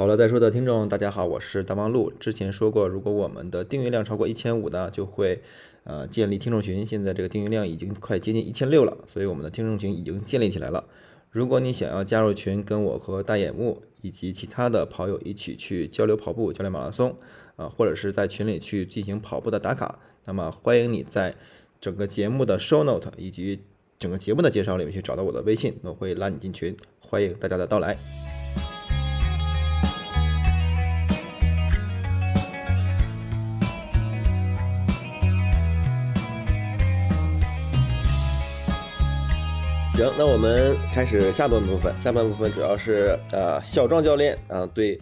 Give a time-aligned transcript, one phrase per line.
[0.00, 2.10] 跑了再说的听众，大家好，我是大望路。
[2.18, 5.42] 之前说过，如果我们的订阅量超过一千五呢，就会
[5.84, 6.86] 呃建立听众群。
[6.86, 10.86] 现在这个订阅量已经快接近一千六了，所以我们的听众群已经建立起来了。
[11.30, 17.14] 如果你想要加入群，跟我和大眼目以及其他的跑友一起去交流跑步、交流马拉松
[17.56, 21.34] 啊，或者是在群里去进行跑步的打卡，那么欢迎你在
[21.78, 23.60] 整个节目的 show note 以及
[23.98, 26.74] 整个节目的介绍里面去找到我的微信，我会拉你进群。
[27.00, 28.39] 欢迎大家的到来。
[40.00, 41.94] 行，那我们开始下半部分。
[41.98, 44.98] 下半部分主要是呃，小壮教练啊，对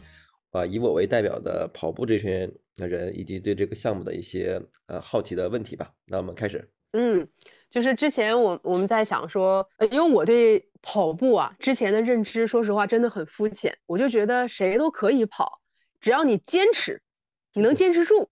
[0.51, 5.93] 啊，以我为代表的跑步这群人，以及对这个项目的一些呃好奇的问题吧。
[6.05, 6.69] 那我们开始。
[6.91, 7.29] 嗯，
[7.71, 15.61] 就是之前我我们在想说，因为我对跑步啊之前的认知，说实话真的很肤浅，我就觉得谁都可以跑，
[16.01, 17.01] 只要你坚持，
[17.55, 18.31] 你能坚持住，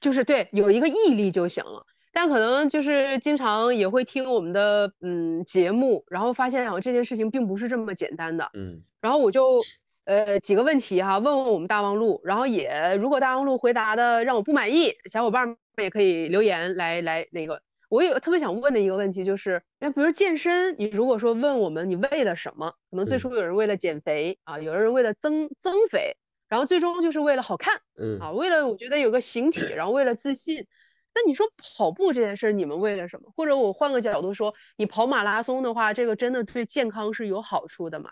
[0.00, 1.86] 就是对，有一个毅力就行了。
[2.12, 9.60] 但可能就是经常也会听我们的嗯节目，然后发现好像这件事情并不是这么简单的，嗯，然后我就
[10.04, 26.16] 呃几个问题哈问问我们大望路，然后也如果大望路回答的让我不满意，小伙伴们也可以留言来来那个，我有特别想问的一个问题就是，那比如健身，你如果说问我们你为了什么，可能最初有人为了减肥啊，有的人为了增增肥，
[26.48, 28.18] 然后最终就是为了好看，嗯。
[28.18, 30.66] 啊，为了我觉得有个形体，然后为了自信。
[31.14, 33.32] 那你说跑步这件事，你们为了什么？
[33.36, 38.10] 或者我换个角度说，你跑马拉松的话，这个真的对健康是有好处的吗？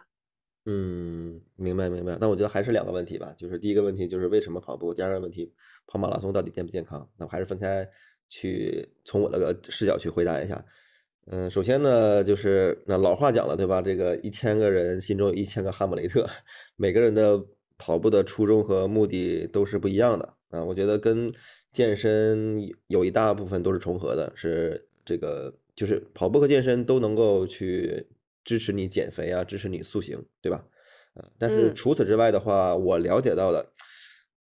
[0.66, 2.18] 嗯，明白明白。
[2.20, 5.50] 那我觉得还是两个问题吧，就是第一个问题就是为什么跑步，第二个问题
[5.86, 7.08] 跑马拉松到底健不健康？
[7.16, 7.88] 那我还是分开
[8.28, 10.62] 去从我的视角去回答一下。
[11.30, 13.80] 嗯，首先呢，就是那老话讲了，对吧？
[13.80, 16.26] 这个一千个人心中有一千个哈姆雷特，
[16.76, 17.42] 每个人的
[17.78, 20.64] 跑步的初衷和目的都是不一样的啊。
[20.64, 21.32] 我觉得跟
[21.72, 28.06] 健身有一大部分都是重合的，是这个，就是跑步和健身都能够去
[28.44, 30.64] 支持你减肥啊，支持你塑形，对吧？
[31.14, 33.72] 呃，但是除此之外的话，我了解到的，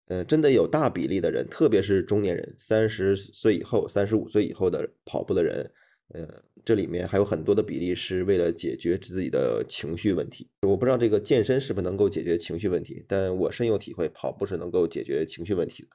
[0.06, 5.70] 呃，真的有大比例的人，特别是中年人，三十岁以后、三十五岁以后的跑步的人，
[6.14, 6.26] 呃，
[6.64, 10.48] 这里面还有很多的比例是为了解决自己的情绪问题。
[10.62, 15.88] 我不知道这个健身是不是能够解决情绪问题，但我深有体会，跑步是能够解决情绪问题的。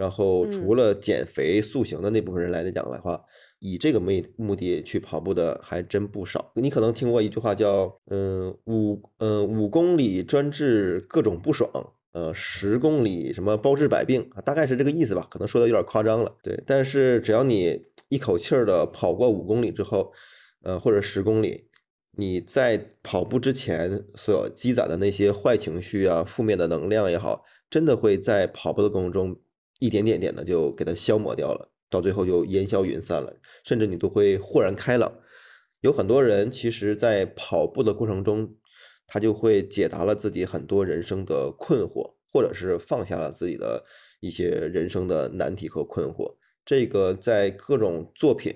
[0.00, 3.22] 然后除了减肥塑形的那部分人来讲的话，
[3.58, 6.52] 以这个目目的去跑步的还真不少。
[6.54, 11.70] 你可能听过一句话叫“嗯五嗯五公里专治各种不爽，
[12.12, 15.26] 呃十公里什么包治百病”，大概是这个意思吧？
[15.30, 16.34] 可能说的有点夸张了。
[16.42, 20.10] 对，但是只要你一口气儿的跑过五公里之后，
[20.62, 21.68] 呃或者十公里，
[22.16, 29.36] 你在跑步之前所积攒的那些坏情绪啊、负面的能量也好，真的会在跑步的过程中。
[29.80, 35.12] 一点点点的就给它消磨掉了，到最后就烟消云散了，甚至你都会豁然开朗。
[35.80, 38.54] 有很多人其实，在跑步的过程中，
[39.06, 43.84] 他就会解答了自己很多人生的困惑，或者是放下了自己的
[44.20, 46.36] 一些人生的难题和困惑。
[46.64, 48.54] 这个在各种作品，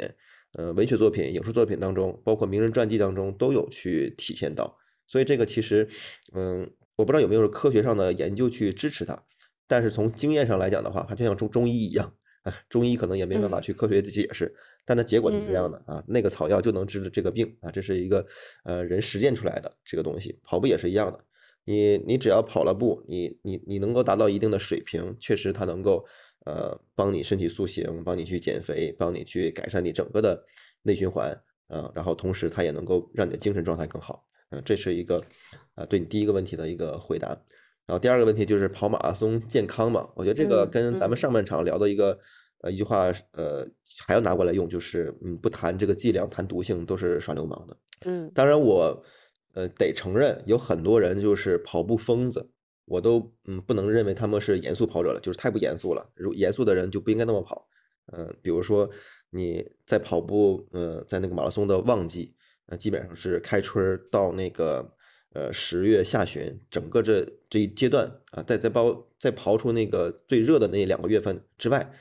[0.53, 4.79] 呃，文学作品、影视作品当中，包括名人传记当中都有去体现到。
[5.07, 5.89] 所以这个其实，
[6.35, 9.25] 嗯，我不知道有没有科学上的研究去支持它。
[9.67, 14.55] 但是从经验上来讲的话，它就像中中医一样，啊，中医可能也没办法去科学的解释，
[14.85, 18.27] 但它结果就是这样的啊，那个草药就能治这个病啊，这是一个
[18.65, 20.39] 呃人实践出来的这个东西。
[20.45, 21.25] 跑步也是一样的，
[21.65, 26.05] 你你只要跑了步，你你你能够达到一定的水平，确实它能够
[26.45, 30.45] 呃帮你身体塑形，帮你去减肥，帮你去改善你整个的
[30.83, 31.31] 内循环
[31.69, 35.25] 啊，然后同时它也能够让你的精神状态更好，嗯，这是一个
[35.75, 37.35] 啊对你第一个问题的一个回答。
[37.87, 40.09] 然后第二个问题就是跑马拉松健康嘛？
[40.15, 42.19] 我觉得这个跟咱们上半场聊的一个
[42.63, 43.67] 呃一句话呃
[44.07, 47.77] 还要拿过来用，就是嗯不谈这个剂量谈毒性都是耍流氓的。
[48.07, 49.05] 嗯，当然我
[49.53, 52.49] 呃得承认有很多人就是跑步疯子，
[52.87, 56.11] 我都嗯不能认为他们是严肃跑者了，就是太不严肃了。
[56.15, 57.69] 如严肃的人就不应该那么跑。
[58.15, 58.89] 嗯，比如说
[59.29, 62.35] 你在跑步呃在那个马拉松的旺季，
[62.67, 64.91] 呃基本上是开春到那个。
[65.35, 71.93] 呃，十月下旬，整个这这一阶段啊，在在包在刨出那个最热的那两个月份之外，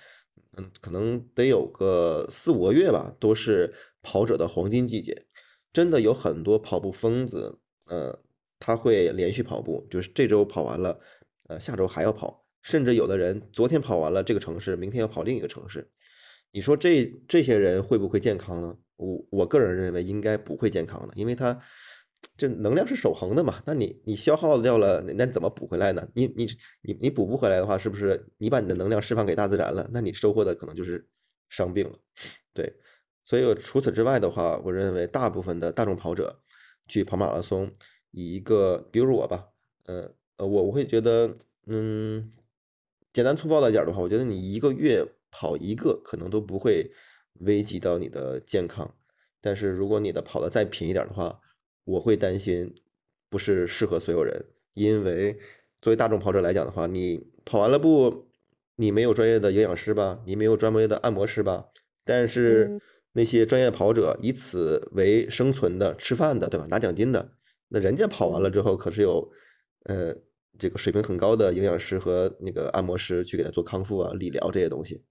[0.55, 5.25] 嗯，可能得有个四五个月吧，都是跑者的黄金季节。
[5.73, 7.57] 真的有很多跑步疯子，
[7.87, 8.21] 呃，
[8.59, 10.99] 他会连续跑步，就是这周跑完了，
[11.47, 15.89] 呃，下周还要跑，甚至有的人昨天跑完了这个城市，明天要跑另一个城市。
[16.51, 18.77] 你说这这些人会不会健康呢？
[18.97, 21.59] 我我个人认为应该不会健康的，因为他。
[22.35, 23.61] 这能量是守恒的嘛？
[23.65, 26.07] 那你你消耗掉了，那怎么补回来呢？
[26.15, 26.47] 你你
[26.81, 29.87] 你你补不回来的话，是不是你把你的能量释放给大自然了？
[29.91, 31.07] 那你收获的可能就是
[31.49, 31.97] 伤病了。
[32.53, 32.73] 对，
[33.23, 36.41] 所以除此之外的话，我认为大部分的大众跑者
[36.87, 37.71] 去跑马拉松，
[38.11, 39.49] 以一个比如我吧，
[39.85, 41.37] 呃呃，我我会觉得，
[41.67, 42.29] 嗯，
[43.11, 46.91] 简单粗暴的一点的话，我觉得你一个月跑一个可能都不会
[47.41, 48.95] 危及到你的健康。
[49.39, 51.39] 但是如果你的跑的再频一点的话，
[51.83, 52.73] 我会担心
[53.29, 55.37] 不是适合所有人，因为
[55.81, 58.27] 作为大众跑者来讲的话，你跑完了步，
[58.75, 61.67] 你没有专业的营养师吧，你没有专门的按摩师吧，
[62.05, 62.79] 但是
[63.13, 66.65] 那些专业跑者以此为生存的、吃饭的，对吧？
[66.69, 67.33] 拿奖金的，
[67.67, 69.31] 那人家跑完了之后可是有，
[69.85, 70.15] 呃，
[70.57, 75.03] 这个水平很高的营养师和那个按摩师去给他做康复啊、理疗这些东西，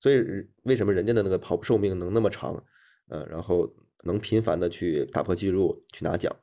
[0.00, 0.22] 所以
[0.64, 2.64] 为什么人家的那个跑寿命能那么长？
[3.08, 3.72] 呃，然后
[4.04, 6.34] 能频繁的去打破记录，去拿奖，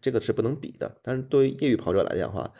[0.00, 0.98] 这个是不能比的。
[1.02, 2.52] 但是对于业余跑者来讲的话，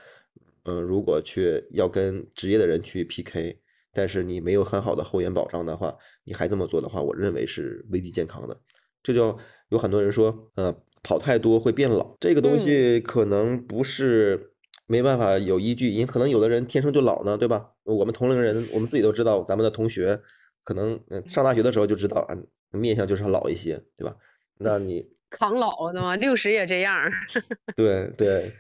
[0.65, 3.61] 嗯，如果去要跟职业的人去 PK，
[3.93, 8.61] 但是你没有很好的后援保障的话，你还这么做的话，我认为是危及健康的。
[9.03, 14.53] 这就有很多人说，呃，跑太多会变老，这个东西可能不是
[14.87, 17.71] 没办法有依据，因可能有的人天生就老呢，对吧？
[17.85, 20.21] 我们同龄人，我们自己都知道，咱们的同学
[20.65, 22.37] 可能嗯上大学的时候就知道啊。
[22.75, 24.17] 面相就是老一些，对吧？
[24.63, 27.11] 那你 抗老的嘛，六十也这样。
[27.77, 28.53] 对对，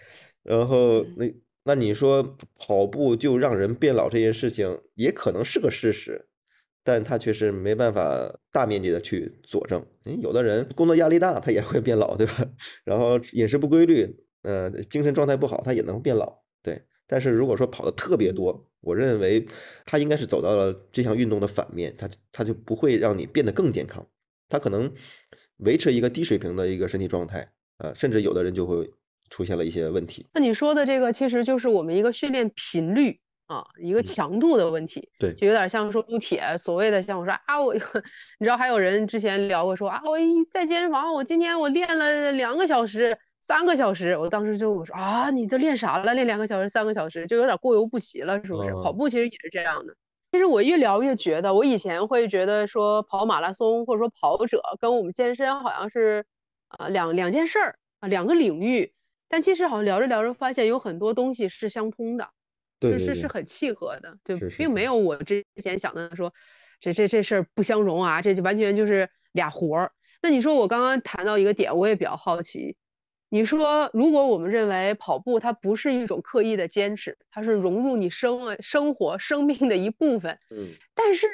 [0.42, 1.32] 然后那
[1.64, 6.26] 那你说跑步就让人变老这件事情，也可能是个事实，
[6.82, 9.84] 但他确实没办法大面积的去佐证。
[10.20, 12.34] 有的人工作压力大，他也会变老，对吧？
[12.84, 14.08] 然后饮食不规律，
[14.42, 16.42] 呃，精神状态不好，他也能变老。
[16.62, 19.44] 对，但是如果说跑的特别多，我认为
[19.84, 24.04] 他应该是走到了这项运动的反面，他他就不会让你变得更健康，
[24.48, 24.92] 他可能
[25.64, 27.48] 维持一个低水平的一个身体状态，
[27.78, 28.90] 呃，甚至有的人就会
[29.30, 30.26] 出现了一些问题。
[30.34, 37.74] 那你说的这个其实就是我们一个训练频率啊，一个强度的问题，对，就有点像说撸铁，所谓的像我说啊，我
[38.38, 43.18] 你知道还有人之前聊过说啊，我一在健身房，我今天我练了两个小时。
[43.44, 46.14] 三个小时，我当时就我说啊，你都练啥了？
[46.14, 48.70] 练两个小时、三个小时，就有点过犹不及了，是不是？
[48.70, 49.92] 跑步其实也是这样的。
[50.32, 56.24] 其实我越聊越觉得，我以前会觉得说跑马拉松或者说跑者跟我们健身好像是
[56.68, 58.94] 啊两两件事儿啊两个领域，
[59.28, 62.30] 但其实好像聊着聊着发现有很多东西是相通的，
[62.80, 66.32] 是是是很契合的，对，并没有我之前想的说
[66.80, 69.92] 这这这事儿不相容啊，这就完全就是俩活儿。
[70.22, 72.78] 那你说我刚刚谈到一个点，我也比较好奇。
[73.34, 81.26] 你说，如果我们认为跑步它不是一种刻意的坚持，它是融入你生生活生命的一部分，嗯，但是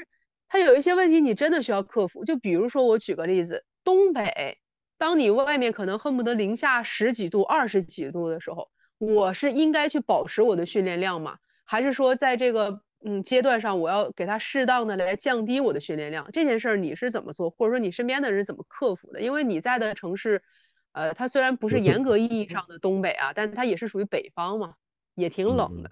[0.46, 2.24] 它有一些问题你真的需要克服。
[2.24, 4.58] 就比如说，我举个例子，东北，
[4.96, 8.68] 当你外面可能恨不得零下十几度、二十几度的时候，
[8.98, 11.38] 我是应该去保持我的训练量吗？
[11.64, 16.30] 还是说在这个嗯阶段上，我要给它适当的来降低我的训练量？
[16.32, 19.20] 这件事儿你是怎么做，或者说你身边的人怎么克服的？
[19.20, 20.44] 因为你在的城市。
[20.98, 24.74] 呃，它虽然不是严格意义上的东北啊，但它也是属于北方嘛，
[25.14, 25.88] 也挺冷的。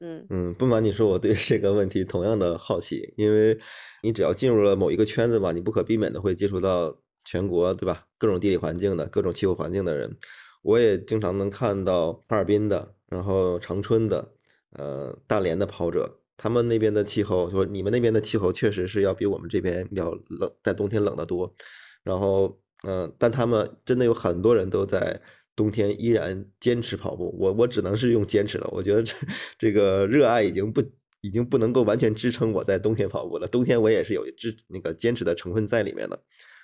[0.00, 3.56] 嗯嗯，不瞒你说，我对这个问题同样的好奇，因为
[4.02, 8.06] 你只要进入了某一个圈子嘛，你不可避免的会接触到全国，对吧？
[8.18, 10.16] 各种地理环境的、各种气候环境的人。
[10.62, 14.32] 我也经常能看到哈尔滨的，然后长春的，
[14.72, 21.54] 呃，大连的跑者，他们那边的气候，说你们那边的气候确实是要比我们这边要冷，在冬天冷得多，
[22.02, 22.58] 然后。
[22.86, 25.20] 嗯，但他们真的有很多人都在
[25.54, 27.32] 冬天依然坚持跑步。
[27.38, 28.68] 我我只能是用坚持了。
[28.72, 29.14] 我觉得这
[29.56, 30.82] 这个热爱已经不
[31.20, 33.46] 已经不能够完全支撑我在冬天跑步了。
[33.46, 36.18] 冬天我也是有支那个坚持的成分在里面的。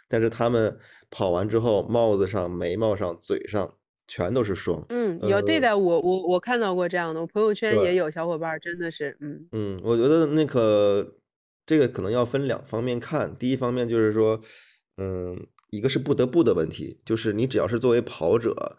[0.09, 0.77] 但是他们
[1.11, 3.75] 跑完之后，帽子上、眉毛上、嘴上
[4.09, 4.85] 全都是霜。
[4.89, 11.15] 嗯，有对的，我我我看到过这样的，我朋友圈也有小伙伴真的是，嗯嗯，我觉得那个
[11.65, 13.37] 这个可能要分两方面看。
[13.37, 14.41] 第一方面就是说，
[14.97, 15.47] 嗯。
[15.71, 18.79] 一个是不得不的问题，就是你只要是作为跑者，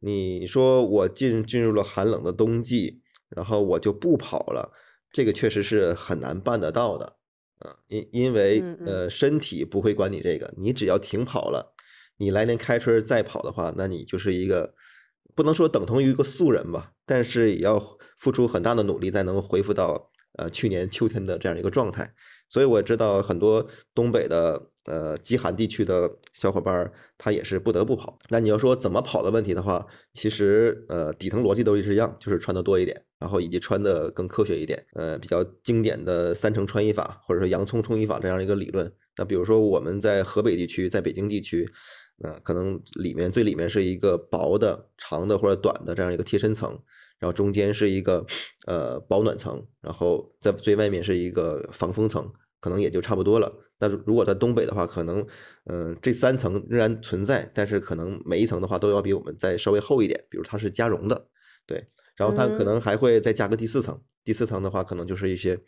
[0.00, 4.72] 你说我进进入了寒冷的冬季，然后我就不跑了，
[5.12, 7.16] 这个确实是很难办得到的，
[7.58, 11.74] 啊，因因为呃身体不会管你这个，你只要停跑了，
[12.16, 14.74] 你来年开春再跑的话，那你就是一个
[15.34, 22.14] 不能说等同于一个素人吧，但是也要付出很大的努力才能恢复到呃去年秋天的这样一个状态。
[22.50, 28.18] 所以我知道很多东北的呃极寒地区的小伙伴，他也是不得不跑。
[28.28, 34.84] 那你要说怎么跑的问题的话，其实呃底层逻辑都是一样，就是穿的多一点，然后以及穿的更科学一点。
[34.94, 38.92] 呃，比较经典的三层穿衣法，或者说洋葱冲衣法这样一个理论。
[39.16, 41.70] 那比如说我们在河北地区，在北京地区，
[42.22, 46.70] 呃可能里面最里面是一个薄的、长的或者短的这样一个贴身层，
[47.18, 48.24] 然后中间是一个
[48.66, 53.52] 呃保暖层，然后在最外面是一个防风层，可能也就差不多了。
[53.78, 55.26] 那如果在东北的话，可能
[55.64, 61.26] 嗯这三层仍然存在，但是可能每一层的话都要比我们再稍微厚一点，比如它是加绒的，
[61.66, 61.84] 对，
[62.16, 65.58] 然后它可能还会再加个第四层，第四层的话可能就是一些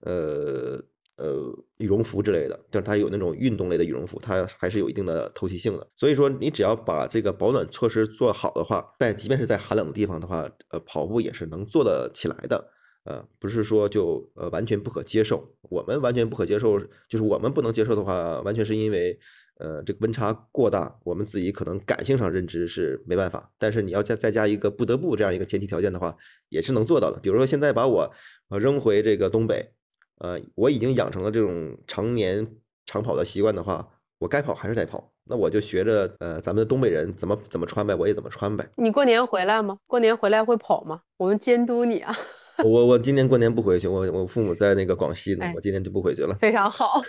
[0.00, 0.82] 呃。
[1.16, 1.38] 呃，
[1.76, 5.86] 羽绒服之类的，但是它有那种运动类的羽绒服，它还是有一定的透气性的。
[5.94, 12.72] 所以说，你只要把这个保暖措施做好的话，在即便是在寒冷的地方的话，呃，跑步也是能做得起来的。
[13.04, 15.54] 呃，不是说就呃完全不可接受。
[15.62, 16.78] 我们完全不可接受，
[17.08, 19.18] 就是我们不能接受的话，完全是因为
[19.58, 23.50] 呃这个温差过大，我们自己可能感性上认知是没办法。
[23.58, 26.16] 但是你要再再加一个不得不这样一个前提条件的话，
[26.48, 27.18] 也是能做到的。
[27.20, 28.12] 比如说现在把我
[28.48, 29.72] 呃扔回这个东北。
[30.18, 32.46] 呃，我已经养成了这种常年
[32.86, 33.88] 长跑的习惯的话，
[34.20, 35.12] 我该跑还是得跑。
[35.24, 38.64] 那我就学着呃，咱们的东北人怎么怎么穿呗，我也怎么穿呗。
[38.76, 39.76] 你过年回来吗？
[39.88, 41.00] 过年回来会跑吗？
[41.16, 42.16] 我们监督你啊。
[42.58, 46.34] 我我今年过年不回去，我我父母在那个广西呢，我今年就不回去了。
[46.40, 47.00] 非常好。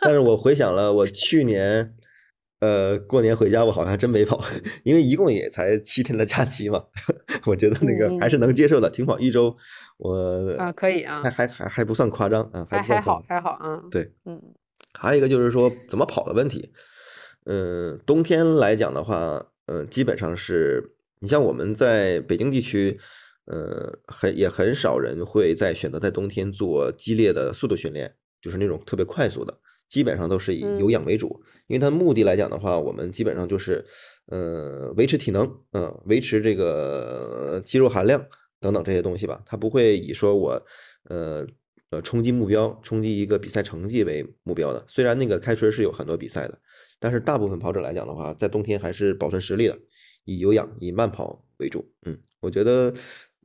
[0.00, 1.94] 但是我回想了，我去年。
[2.60, 4.42] 呃，过年回家我好像真没跑，
[4.84, 6.82] 因为一共也才七天的假期嘛，
[7.44, 9.54] 我觉得那个还是能接受的，停跑一周，
[9.98, 14.40] 我啊可以啊，还还还还不算夸张啊，还还好还好啊，对，嗯，
[14.94, 16.72] 还有一个就是说怎么跑的问题，
[17.44, 22.98] 嗯，冬天来讲的话，嗯，基本上是你像我们在北京地区，
[23.46, 29.58] 呃，很也很少人会在选择在冬天做激烈的速度训练，就是那种特别快速的。
[29.86, 33.84] 基本上都是以有氧为主，因为它目的来讲的话，我们基本上就是，
[34.26, 38.26] 呃，维持体能，嗯，维持这个肌肉含量
[38.60, 39.40] 等等这些东西吧。
[39.46, 40.66] 它不会以说我，
[41.10, 41.46] 呃，
[41.90, 44.84] 呃，冲击目标、冲击一个比赛成绩为目标的。
[44.88, 46.58] 虽然那个开春是有很多比赛的，
[46.98, 49.78] 但是大部分跑者来讲的话，在冬天还是保存实力的，
[50.24, 51.92] 以有氧、以慢跑为主。
[52.06, 52.92] 嗯，我觉得，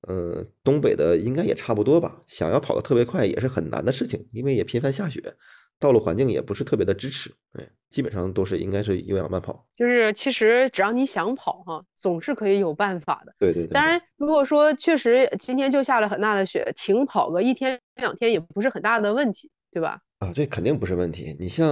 [0.08, 2.22] 呃，东北的应该也差不多吧。
[2.28, 5.36] 想要跑得特别快也是很难的事情，因为也频繁下雪。
[5.82, 9.66] 道路环境也不是特别的支持，哎，基本上都是应该是有氧慢跑。
[9.78, 13.34] 就是其实只要你想跑哈，总是可以有办法的。
[13.40, 13.74] 对对对。
[13.74, 20.02] 当然，如果说确实今天就下了很大的雪，停跑个一天两天也不是很大的问题，对吧？
[20.20, 21.34] 啊，这肯定不是问题。
[21.40, 21.66] 你像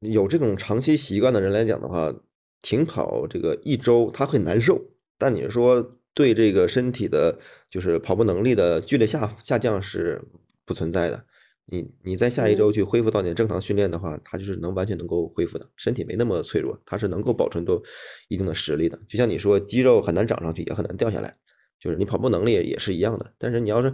[0.00, 2.10] 有这种长期习惯的人来讲的话，
[2.62, 4.80] 停跑这个一周他会难受，
[5.18, 10.22] 但你说对这个身体的，就是跑步能力的剧烈下下降是
[10.64, 11.24] 不存在的。
[11.66, 17.82] 你你在下一周去恢复到你的正常训练的话，它就是能完全能够恢复的，身体没那么脆弱，它是能够保存住
[18.28, 18.98] 一定的实力的。
[19.08, 21.34] 就像你说，肌肉很难长上去，也很难掉下来，
[21.80, 23.32] 就是你跑步能力也是一样的。
[23.38, 23.90] 但是你要是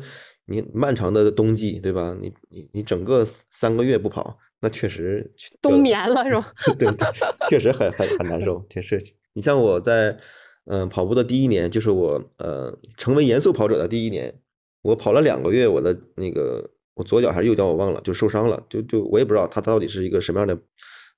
[0.46, 2.16] 你漫长的冬季，对吧？
[2.20, 6.52] 你你你整个三个月不跑，那确实冬眠了是吧？
[6.76, 7.08] 对对，
[7.48, 8.66] 确实很很很难受。
[8.68, 9.00] 确实，
[9.32, 10.18] 你像我在
[10.66, 14.40] 嗯跑步的第一年，就是我呃成为严肃跑者的第一年，
[14.82, 16.70] 我跑了两个月，我的那个。
[16.94, 20.58] 我左脚还是右脚我忘了，就受伤了，就就我也不知道他到底是一个什么样的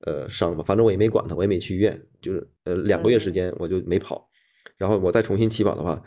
[0.06, 4.28] 呃伤吧，反正我也没管他，我也没去医院，就是呃两个月时间我就没跑，
[4.76, 6.00] 然后我再重新起跑的话，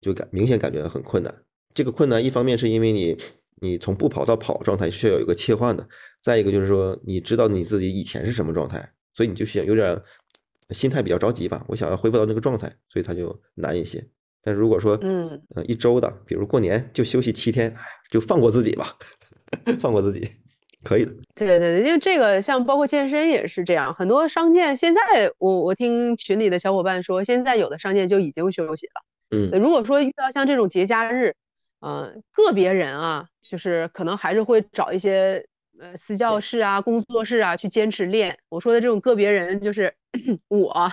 [0.00, 1.32] 就感明显感觉很困难。
[1.72, 3.16] 这个困难一方面是因为你
[3.60, 5.86] 你从不跑到跑状态需要有一个切换的，
[6.20, 9.96] 再一个就是说你知道你自己以前是什么状态，所以你就想有点
[10.72, 14.04] 心态比较着急吧，我想要恢复到那个状态，所以他就难一些。
[14.42, 17.74] 但如果说嗯呃一周的，比如过年就休息七天，
[18.10, 18.96] 就放过自己吧。
[19.80, 20.28] 放过自己，
[20.84, 21.12] 可以的。
[21.34, 25.00] 对对对，因为这个像包括健身也是这样，很多商店现在
[25.38, 28.92] 我我听群里的小伙伴说，现在有的商店就已经休息了。
[29.36, 31.34] 嗯，如果说遇到像这种节假日，
[31.80, 35.46] 嗯，个别人啊，就是可能还是会找一些。
[35.78, 38.36] 呃，私教室啊，工作室啊，去坚持练。
[38.50, 39.94] 我说的这种个别人就是
[40.48, 40.92] 我，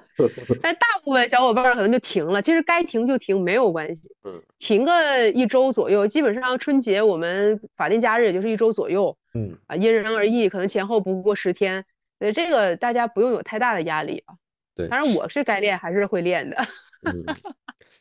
[0.62, 2.40] 但大部分小伙伴可能就停了。
[2.40, 4.10] 其实该停就停，没有关系。
[4.24, 9.16] 嗯，停个一周左右，基本上春节我们法定假日也就是一周左右。
[9.34, 11.84] 嗯，啊，因人而异，可能前后不过十天。
[12.18, 14.34] 所以这个大家不用有太大的压力啊。
[14.74, 16.56] 对，当然我是该练还是会练的。
[17.02, 17.24] 嗯，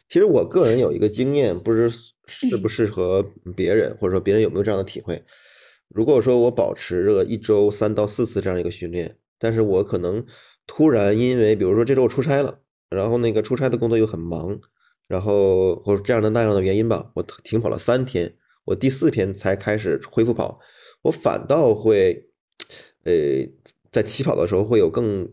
[0.08, 1.90] 其实我个人有一个经验，不知
[2.28, 3.22] 适不适合
[3.58, 5.22] 别人，或者说别人有没有这样的体会。
[5.90, 10.26] 如果说我保持着一周三到四次这样一个训练，但是我可能
[10.66, 14.60] 突然因为比如说这周我出差了，然后那个出差的工作又很忙，
[15.08, 20.60] 然后或者这样的那样的原因吧，我停跑了三天，我第四天才开始恢复跑，
[21.04, 22.32] 我反倒会，
[23.04, 23.14] 呃，
[23.92, 25.32] 在起跑的时候会有更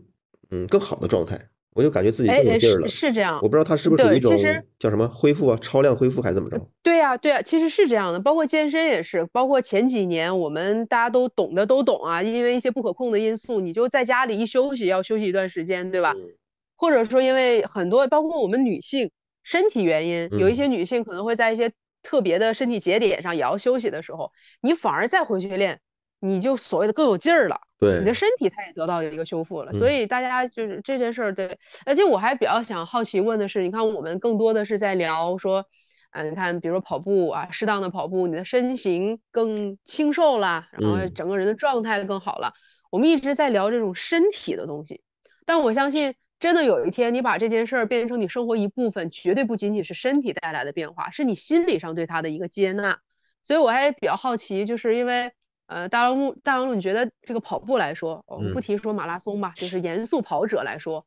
[0.51, 2.87] 嗯更好的状态，我就感觉自己更有劲儿了。
[2.87, 4.35] 是这样我，不知道它是不是属于，一种
[4.79, 6.59] 叫什么恢复啊，超量恢复还是怎么着？
[6.81, 16.13] 对呀，对呀，其实是这样的，包括健身也是，包括前几年我们大家都懂的都懂啊，因为一些不可控的因素，你就在家里一休息要休息一段时间，对吧？
[16.15, 16.29] 嗯
[16.75, 19.09] 或者说因为很多，包括我们女性
[19.41, 25.79] 身体原因，有一嗯些女性可能会在一些特别的身体节点上也要休息的时候，你反而再回去练，
[26.19, 27.61] 你就所谓的更有劲儿了。
[27.99, 29.93] 你的，身体它也得到一个修复了，所嗯。
[29.93, 35.65] 以大家就是这件事儿，对，而且我还比较想好奇问的是，你看我们更多的是在聊说，
[36.11, 41.13] 嗯，你看比如说跑步啊，适当的跑步，你的身形更清瘦啦，然后嗯。
[41.13, 42.53] 整个人的状态更好了，
[42.91, 45.01] 我们一直在聊这种身体的东西，
[45.45, 52.99] 但我相信真的有一天你把这件事儿变成你生活一部分，绝对不仅仅是身体带来的变化，是你心理上对它的一个接纳，
[53.43, 55.31] 所以我还比较好奇，就是因为。
[55.65, 61.05] 呃，大王路，大王路，你觉得这个跑步来说，我们不嗯提说马拉松吧，就是严肃跑者来说，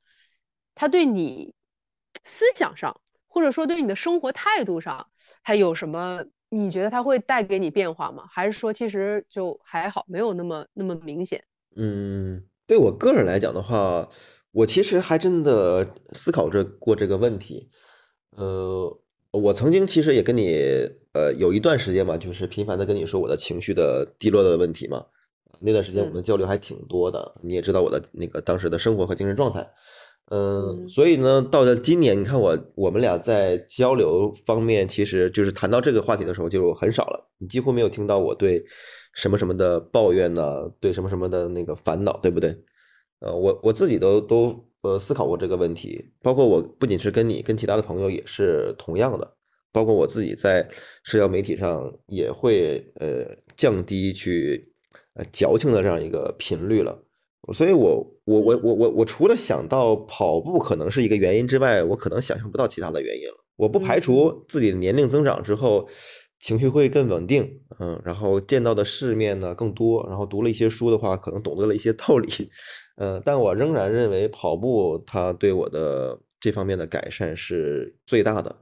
[0.75, 1.55] 他对你
[2.25, 5.09] 思想上，或者说对你的生活态度上，
[5.43, 6.25] 他有什么？
[6.49, 8.25] 你觉得他会带给你变化吗？
[8.31, 11.45] 还是说其实就还好，没有那么那么明显？
[11.75, 14.09] 嗯，对我个人来讲的话，
[14.53, 17.69] 我其实还真的思考着过这个问题。
[18.31, 18.97] 呃，
[19.33, 20.59] 我曾经其实也跟你
[21.13, 25.05] 呃有一段时间嘛，就是频繁的跟你说我的情绪的低落的问题嘛。
[25.61, 29.67] 那段时间我们嗯交流还挺多的，你也知道我的那个当时的生活和精神状态。
[30.31, 38.65] 嗯，嗯所以呢，到了今年，你看我我们俩在交流方面，其实就是谈到这个话题的时候就很少了，你几乎没有听到我对
[39.15, 42.55] 什么什么的抱怨呐、对什么什么的那个烦恼，对不对？
[43.21, 49.37] 呃，我我自己都都呃思考过这个问题，包括我不仅是跟你，跟其他的朋友也是同样的，
[49.73, 50.69] 包括我自己在
[51.05, 54.73] 社交媒体上也会呃降低去
[55.15, 57.03] 呃矫情的这样一个频率了。
[57.53, 63.35] 所以我我我我我我除了想到跑步可能是一个原因之外，我可能想象不到其他的原因了。
[63.57, 65.89] 我不排除自己的年龄增长之后，
[66.41, 72.29] 情绪会更稳定，嗯，然后见到的世面呢更多，然后读了一些书的话，可能懂得了一些道理，
[72.97, 78.57] 呃，但我仍然认为跑步它对我的这方面的改善是最大的。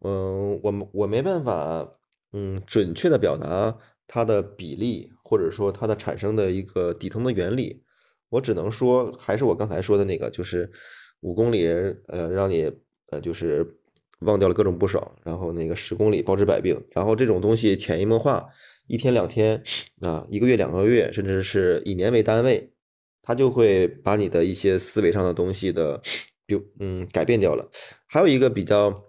[0.00, 1.88] 嗯，我我没办法，
[2.32, 3.76] 嗯，准确的表达
[4.06, 7.82] 它的比例，或者说它的产生的一个底层的原理。
[8.28, 10.70] 我只能说，还是我刚才说的那个，就是
[11.20, 11.66] 五公里，
[12.08, 12.70] 呃，让你
[13.10, 13.78] 呃，就是
[14.20, 18.44] 忘掉了各种不爽，然后那个十公里包治百病，然后这种东西潜移默化，
[18.88, 19.62] 一天两天
[20.00, 22.72] 啊，一个月两个月，甚至是以年为单位，
[23.26, 26.00] 它就会把你的一些思维上的东西的，
[26.46, 27.68] 就嗯改变掉了。
[28.06, 29.02] 还有一个比较，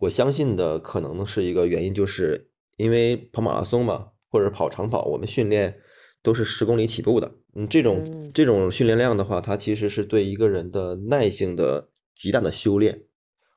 [0.00, 5.80] 我相信的可能是一个原因，就是因为跑马拉松嘛，或者跑长跑，我们训练
[6.20, 7.32] 都是十公里起步的。
[7.54, 13.04] 嗯，这种嗯这种训练量的话，它其实是对一个人的耐性的极大的修炼。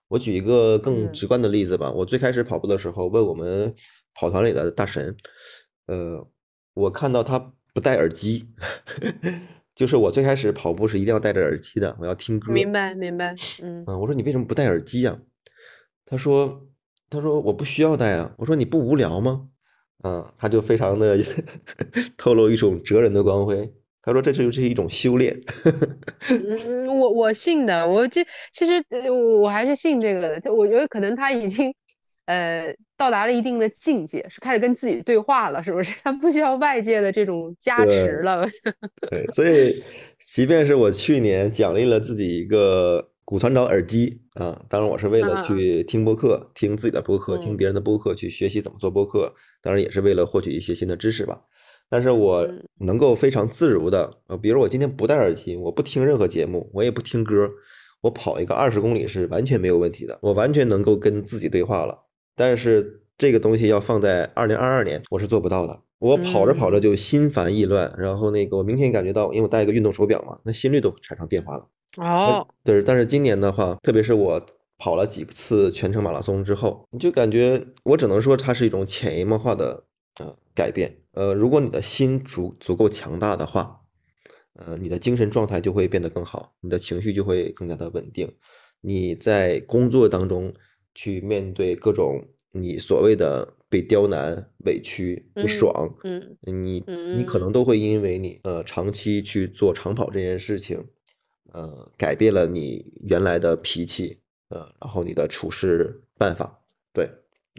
[0.10, 3.74] 我举一个更嗯直观的例子吧，我最开始跑步的时候，问我们
[4.14, 5.16] 跑团里的大神，
[5.88, 6.28] 呃，
[6.76, 8.50] 我看到他不戴耳机，
[9.74, 12.52] 就是我最开始跑步是一定要戴着耳机的，我要听歌。
[12.52, 15.18] 明白明白，嗯嗯，我说你为什么不戴耳机呀、
[16.06, 16.68] 他说，
[17.10, 18.34] 他说我不需要戴啊。
[18.38, 19.48] 我说你不无聊吗？
[20.04, 21.18] 嗯，他就非常的
[22.18, 23.72] 透露一种哲人的光辉。
[24.04, 25.40] 他说这是这是一种修炼。
[26.30, 31.72] 嗯，我我信的，我这其实呃我我还是信这个的，就我觉得可能他已经
[32.32, 35.94] 呃到达了一定的境界，是开始跟自己对话了，是不是？
[36.04, 38.48] 他不需要外界的这种加持了。
[39.10, 39.84] 对，所以
[40.20, 51.42] 即便是我去年奖励了自己一个骨团长耳机啊，当然我是为了啊去听播客，听自己的播客，听嗯别人的播客，去学习怎么做播客，当然也是为了获取一些新的知识吧。
[51.90, 57.50] 但是我嗯能够非常自如的，呃，比如我今天不戴耳机，我不听任何节目，我也不听歌，
[58.02, 61.98] 我跑一个二十公里是完全没有问题的，我完全能够跟自己对话了。
[62.36, 65.82] 但是这个东西要放在二零二二年，我是做不到的。
[66.00, 71.68] 我跑着跑着嗯就心烦意乱，然后那个我明显感觉到，因为我戴一个运动手表嘛，那心率都产生变化了。
[71.98, 74.42] 哦，对，但是今年的话，特别是我
[74.80, 79.84] 跑了几次全程马拉松之后，你就感觉我只能说它是一种潜移默化的
[80.20, 80.98] 呃改变。
[81.12, 83.82] 呃，如果你的心足足够强大的话，
[84.54, 88.34] 呃，你的精神状态就会变得更好，你的情绪就会更加的稳定。
[88.80, 90.52] 你在工作当中
[90.94, 96.84] 去面对各种你所谓的被刁难、委屈、不嗯爽，嗯你
[97.18, 100.84] 你可嗯能都会因为你呃长期去做长跑这件事情，
[101.54, 106.60] 呃，改变了你原来的脾气，呃，然后你的处事办法，
[106.94, 107.10] 对，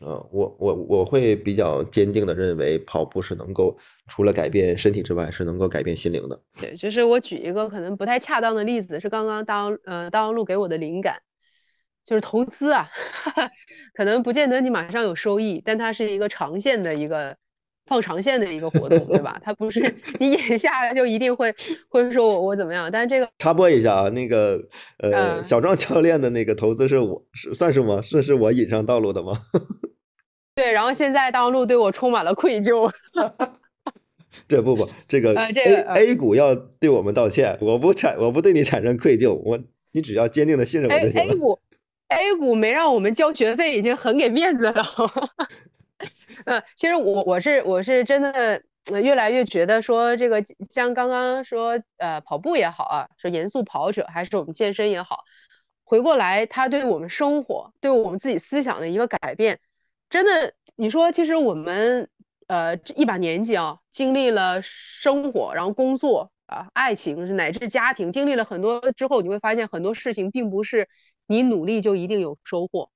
[0.02, 3.74] 呃，我我我会比较坚定的认为，跑步是能够
[4.08, 6.38] 除了改变身体之外，是能够改变心灵的。
[6.60, 11.22] 对，就是我举一个可能不太恰当的例子，是刚刚大王呃大王路给我的灵感，
[12.04, 12.88] 就是投资啊，
[13.94, 17.36] 可能不见得你马上有收益，但它是一个长线的一个
[17.86, 19.40] 放长线的一个活动，对吧？
[19.42, 21.54] 它不是你眼下就一定会
[21.88, 24.60] 会说我我怎么样，但是这个插播一下啊，那个
[24.98, 28.00] 呃嗯小壮教练的那个投资是我是算是吗？
[28.02, 29.32] 是是我引上道路的吗？
[30.54, 32.90] 对，然后现在大王路对我充满了愧疚。
[34.48, 39.58] 这不不，这个呃这 A 个呃 A 股要对我们道歉，我不产我不对你产生愧疚，我
[39.92, 41.36] 你只要坚定的信任我 A 就行 A 了。
[41.36, 41.58] 股
[42.12, 44.84] A 股没让我们交学费，已经很给面子了。
[46.44, 48.62] 嗯， 其实我我是我是真的
[49.02, 55.24] 越来越觉得说这个像刚刚说呃跑步也好啊，说严肃跑者还是我们健身也好，
[55.84, 59.60] 回过来它对我们生活对我们自己思想的一个改变，
[60.10, 62.08] 真的你说其实我们
[62.48, 70.88] 呃这一把年纪啊，经历了生活，然后工作啊、爱情乃至家庭，经历了很多之后，你会发现很多事情并不是
[71.32, 72.90] 你努力就一定有收获。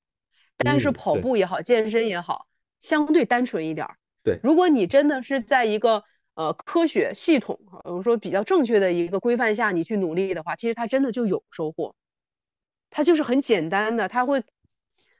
[0.59, 2.47] 但是跑步也好，健身也好，
[2.81, 3.97] 相对单纯一点儿。
[4.23, 11.95] 对如果你真的是在一个呃科学系统，呃我说比较正确的一个规范下，你去努力的话，其实它真的就有收获。
[12.91, 14.43] 它就是很简单的，它会，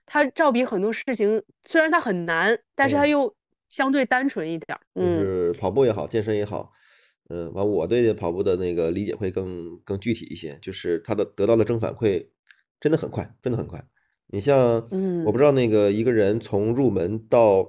[0.07, 3.35] 它照比很多事情，虽然它很难，但是它嗯又
[3.69, 4.81] 相对单纯一点儿。
[4.95, 6.73] 就嗯，是跑步也好，健身也好，
[7.29, 12.27] 嗯，完我对跑步的那个理解会更更具体一些，就是它的得到的正反馈
[12.87, 13.85] 真的很快，真的很快。
[14.29, 17.69] 你像，嗯我不嗯知道那个一个人从入门到，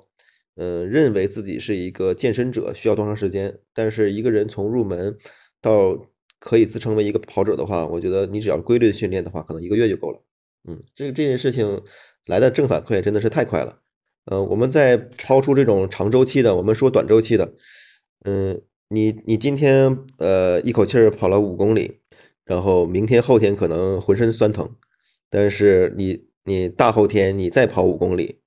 [0.57, 5.17] 嗯、认为自己是一个健身者需要多长时间，但是一个人从入门
[5.59, 6.05] 到
[6.39, 10.21] 可以自称为一个跑者的话，我觉得你只要规律的训练的话，可能一个月就够了。
[10.69, 11.81] 嗯，这个这件事情
[12.27, 13.79] 来的正反馈真的是太快了。
[14.25, 17.53] 呃，我们在抛出这种长周期的，我们说短周期的，
[18.23, 22.01] 嗯，你你今天呃一口气儿跑了五公里，
[22.45, 24.69] 然后明天后天可能浑身酸疼，
[25.29, 28.39] 但是你你大后天你再跑五公里，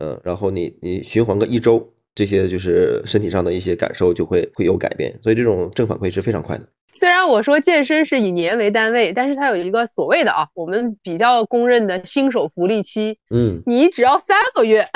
[0.00, 6.68] 嗯，然后你你循环个一周，这些就是身体上的一些感受就会会有改变，所以这种正反馈是非常快的。
[6.96, 14.86] 虽然我说健身是以年为单位，但是它有一个所谓的啊，我们比较公认的新手福利期，嗯，你只要三 个月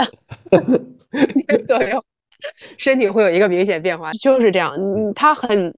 [1.66, 2.00] 左右，
[2.76, 4.76] 身体会有一个明显变化，就是这样。
[4.78, 5.74] 嗯，它很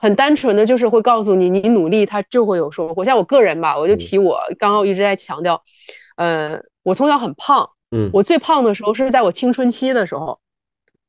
[0.00, 3.04] 很单纯的就是会告诉你，你努力它就会有收获。
[3.04, 5.62] 像我个人吧，我就嗯提我刚刚我一直在强调，
[6.16, 10.40] 呃，我从小很胖，嗯，我最胖的时候是在我青春期的时候。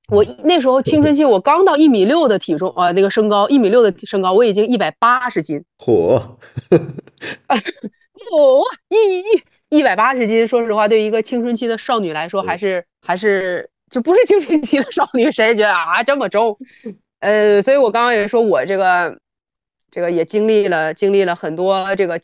[0.08, 6.20] 我那时候青春期，我刚到一米六的体重，呃，那个身高一米六的身高，我已经一百八十斤，嚯，
[7.48, 16.58] 哦，一一一百八十斤，说实话，对于一个青春期的少女来说，还是还是就不是青春期的少女，谁觉得啊这么重？
[17.22, 19.20] 呃，所以我刚刚也说，我这个
[19.90, 22.20] 这个也经历了经历了很多这个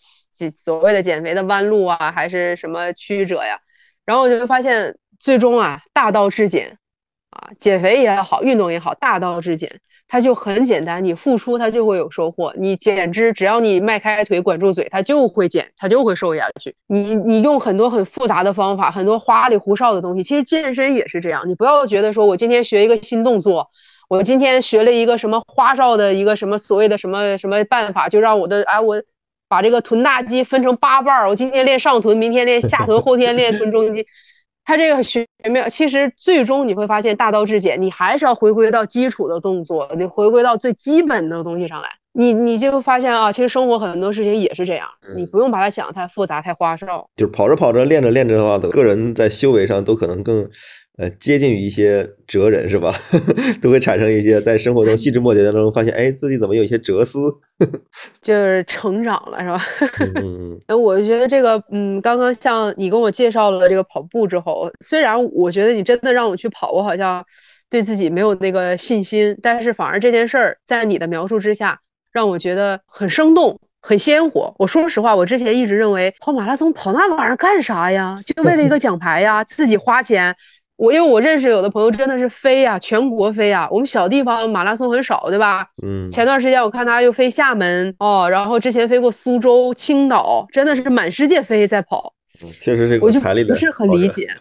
[0.52, 3.60] 所谓的减肥的弯路啊，还是什么曲折呀，
[4.06, 6.78] 然后我就发现，最终啊，大道至简
[7.30, 9.80] 啊，减肥也好，运动也好，大道至简。
[10.10, 16.78] 它就很简单，你付出它就会有收获，你减脂只要你迈开腿管住嘴，它就会减，它就会瘦下去。
[16.88, 21.50] 你你用很多很复杂的方法，很多花里胡哨的东西，其实健身也是这样。
[21.50, 23.70] 你不要觉得说我今天学一个新动作，
[24.08, 29.02] 我今天学了一个什么花哨的一个什么所谓的什么什么办法，就让我的哎我
[29.50, 34.06] 把这个臀大肌分成八瓣儿，我今天练上臀，明天练下臀，后天练臀中肌。
[34.64, 41.90] 他这个学没有，其实最终你会发现大道至简，你还是要回归到基础的动作，你回归到最基本的东西上来。
[42.12, 47.08] 你你就发现啊，其实生活很多事情也是这样，你不用把它想的太复杂、太花哨。
[47.16, 50.50] 就是跑着跑着练着练着的话，个人在修为上都可能更
[50.98, 52.92] 呃接近于一些哲人，是吧？
[53.62, 57.20] 都会产生一些在生活中细枝末节当中发现，哎，自己怎么有一些哲思？
[58.22, 59.64] 就是成长了，是吧？
[60.00, 67.24] 嗯嗯 呃，我觉得这个，嗯，刚刚像你跟我介绍了这个跑步之后，虽然我觉得你真的让我去跑，我好像
[67.70, 71.82] 对自己没有那个信心，但是反而这件事儿在你的描述之下，
[72.12, 74.56] 让我觉得很生动、很鲜活。
[74.58, 78.20] 我说实话，我之前一直认为跑马拉松跑那玩意儿干啥呀？
[78.26, 80.36] 就为了一个奖牌呀，自己花钱。
[80.78, 83.68] 我因为我认识有的朋友真的是飞呀，全国飞呀。
[83.72, 85.68] 我们小地方马拉松很少，对吧？
[85.84, 92.14] 嗯，前段时间我看他又飞厦门哦，然后之前飞过苏州、青岛，真的是满世界飞在跑，
[92.44, 93.90] 嗯确实是我就个财力的不是很。
[93.90, 94.30] 理解。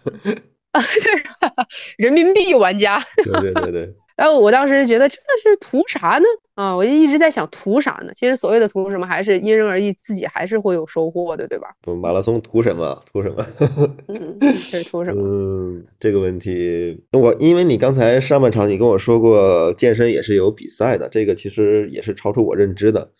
[1.97, 6.25] 人民币玩家，对对对对，然后我当时觉得这是图啥呢？
[6.55, 8.11] 啊，我就一直在想图啥呢？
[8.15, 11.67] 其实所谓的图什么，还是因人而异，自己还是会有收获的，对吧？
[12.01, 12.99] 马拉松图什么？
[13.11, 13.45] 图什么？
[14.09, 15.21] 嗯，这是图什么？
[15.23, 23.11] 嗯，这个问题，我因为你刚才上半场你跟我说过，健身也是有比赛的，这个其实也是超出我认知的。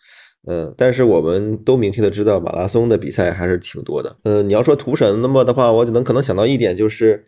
[0.47, 4.15] 嗯，但是我们都明确的知道，马拉松的比赛还是挺多的。
[4.23, 7.27] 嗯，你要说图什么的话，我就能可能想到一点，就是，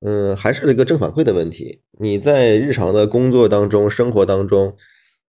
[0.00, 1.82] 嗯，还是这个正反馈的问题。
[1.98, 4.76] 你在日常的工作当中、生活当中，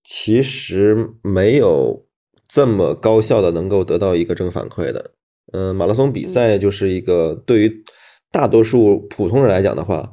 [0.03, 2.07] 其实没有
[2.49, 5.13] 这么高效的能够得到一个正反馈的。
[5.53, 7.85] 嗯，马拉松比赛就是一个对于
[8.31, 10.11] 大多数普通人来讲的话，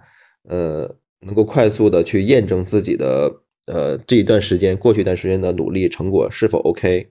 [0.48, 3.42] 呃，能够快速的去验证自己的。
[3.68, 7.10] 呃，这一段时间过去一段时间的努力成果是否 OK？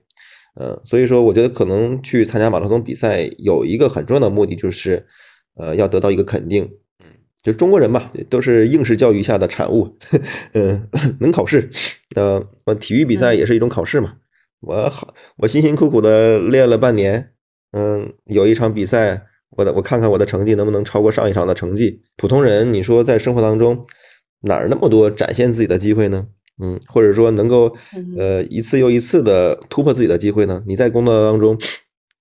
[0.55, 5.05] 呃，所以说我觉得可能去参加马拉松比赛有一个很重要的目的就是，
[5.57, 6.71] 呃，要得到一个肯定。
[7.45, 9.97] 嗯，就中国人嘛，都是应试教育下的产物。
[10.53, 10.87] 嗯
[11.21, 11.69] 能考试，
[12.15, 12.43] 呃，
[12.79, 14.15] 体育比赛也是一种考试嘛。
[14.61, 17.31] 我好，我辛辛苦苦的练了半年，
[17.71, 19.27] 嗯，有一场比赛，
[19.57, 22.01] 我的我看看我的成绩能不能超过上一场的成绩。
[22.17, 23.85] 普通人，你说在生活当中
[24.41, 26.27] 哪儿那么多展现自己的机会呢？
[26.61, 27.75] 嗯，或者说能够
[28.17, 30.63] 呃一次又一次的突破自己的机会呢？
[30.65, 31.59] 你在工作当中，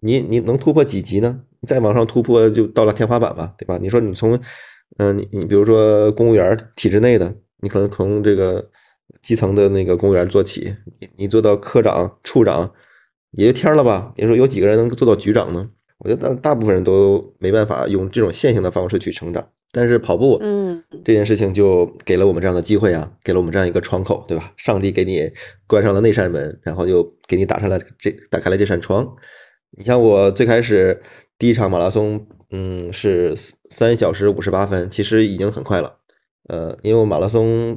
[0.00, 1.40] 你你能突破几级呢？
[1.60, 3.78] 你再往上突破就到了天花板吧，对吧？
[3.80, 4.38] 你说你从
[4.98, 8.70] 嗯你你比如说公务员体制内的，你可能从这个
[9.22, 12.72] 基层的那个公务员做起，你你做到科长、处长
[13.32, 14.12] 也就天了吧？
[14.16, 15.70] 你说有几个人能做到局长呢？
[15.98, 19.48] 我觉得大大部分人都没办法用这种线性的方式去成长。
[19.72, 24.52] 但是跑步，嗯，这件事情就给了我们这样的机会啊，给了我们这样一个窗口，对吧？
[24.56, 25.28] 上帝给你
[25.66, 29.16] 关上了那扇门，然后就给你打上了这打开了这扇窗。
[29.76, 31.02] 你像我最开始
[31.38, 32.24] 第一场马拉松，
[32.56, 33.34] 嗯，是
[33.68, 35.96] 三小时五十八分，其实已经很快了。
[36.48, 37.76] 呃，因为马拉松，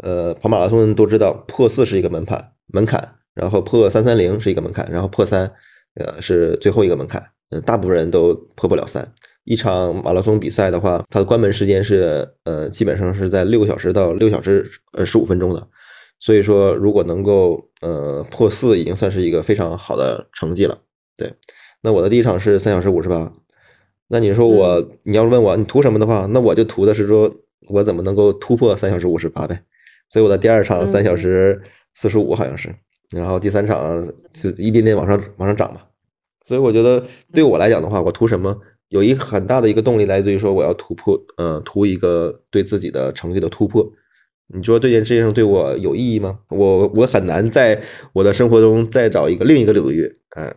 [0.00, 5.50] 呃，跑马拉松人都知道，破四是一个门槛门槛，然后破三三零是一个门槛，然后破三，
[5.96, 7.20] 呃，是最后一个门槛。
[7.50, 9.12] 嗯，大部分人都破不了三。
[9.42, 15.66] 一场马拉松比赛的话，它的关门时间是呃，基本上是在六个小时到六小时呃十五分钟的。
[16.20, 20.78] 所以说，如果能够呃破四，已经算是一个非常好的成绩了。
[21.16, 21.34] 对，
[21.82, 23.32] 那我的第一场是三小时五十八。
[24.08, 27.34] 那你说我，你要是问我你图什么的话，那我就图的是说
[27.68, 29.62] 我怎么能够突破三小时五十八呗。
[30.10, 31.60] 所以我的第二场三小时
[31.94, 32.74] 四十五好像是，
[33.12, 35.80] 然后第三场就一点点往上往上涨嘛。
[36.44, 38.60] 所以我觉得对我来讲的话，我图什么？
[38.90, 43.90] 有一个很大的一个动力来自于说我要突破，呃，图一个对自己的成绩的突破。
[44.48, 46.38] 你说这件事情对我有意义吗？
[46.50, 50.54] 我我很难在我的生活中再找一个另一个领域，啊，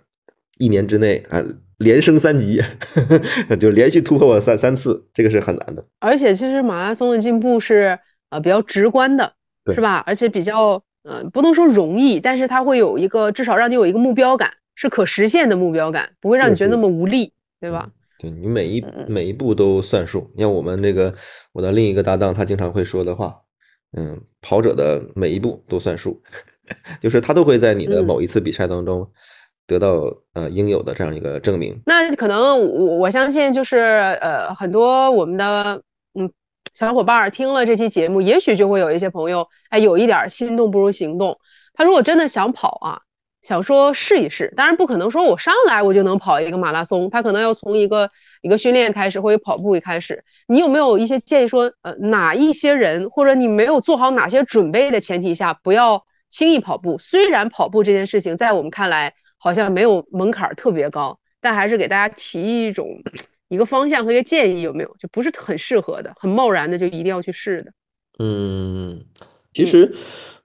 [0.59, 1.43] 一年之内啊
[1.77, 2.61] 连升三级，
[3.59, 5.85] 就连续突破我三三次，这个是很难的。
[5.99, 9.33] 而且其实马拉松的进步是呃比较直观的，
[9.73, 10.03] 是吧？
[10.05, 17.89] 而且比较呃不能说容易，但是它会有一个至少让你有一个目标感，是可实现的目标感，不会让你觉得那么无力，对吧？
[18.19, 21.13] 对你每一每一步都算数，像我们这个
[21.53, 23.35] 我的另一个搭档，他经常会说的话，
[23.95, 26.19] 嗯，跑者的每一步都算数，
[26.99, 29.07] 就是他都会在你的某一次比赛当中
[29.67, 31.79] 得到呃应有的这样一个证明。
[31.85, 33.77] 那可能我我相信就是
[34.21, 35.83] 呃很多我们的
[36.17, 36.31] 嗯
[36.73, 41.37] 小伙伴听了这期节目，也许就会有一些朋友哎有一点心动不如行动，
[41.73, 43.01] 他如果真的想跑啊。
[43.43, 48.09] 想说试一试，当然不可能说我上来我就能跑一个马拉松，他可能要从一个
[48.41, 50.25] 一个训练开始，或者跑步一开始。
[50.47, 56.97] 你有没有一些建议说，呃，哪一些人或者你没有做好哪些准备的前提下，不要轻易跑步？
[56.97, 62.87] 虽然跑步这件事情在我们看来好像没有门槛特别高，但还是给大家提一种
[63.47, 64.95] 一个方向和一个建议，有没有？
[64.99, 67.71] 就不是很适合的，很贸然的就一定要去试的。
[68.19, 69.05] 嗯，
[69.53, 69.93] 其实。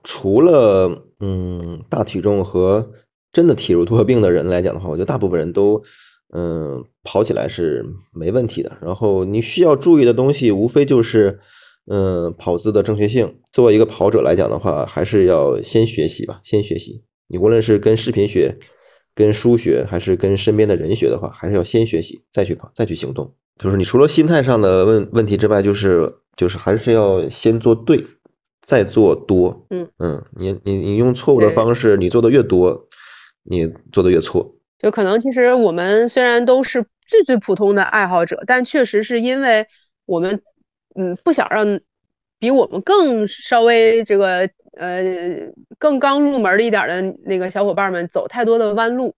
[0.04, 2.90] 除了嗯大体重和
[3.30, 5.80] 真的体弱多病的人来讲的话，我觉得大部分人都
[6.34, 8.78] 嗯跑起来是没问题的。
[8.82, 11.38] 然后你需要注意的东西，无非就是
[11.86, 13.38] 嗯跑姿的正确性。
[13.52, 17.04] 作为一个跑者来讲的话，还是要先学习吧，先学习。
[17.28, 18.58] 你无论是跟视频学、
[19.14, 23.34] 跟书学，还是跟身边的人学的话，还是要先学习，再去跑，再去行动。
[23.58, 28.04] 就是你除了心态上的问问题之外，就是就是还是要先做对。
[28.64, 32.88] 再做多，嗯嗯，你你你用错误的方式，你做的越多，
[33.42, 34.54] 你做的越错。
[34.78, 39.66] 就可能其实我们虽然都是最最普通的爱好者，但确实是因为
[40.06, 40.40] 我们
[40.94, 41.80] 嗯不想让
[42.38, 49.14] 比我们更稍微这个呃更刚入门的一点的那个小伙伴们走太多的弯路，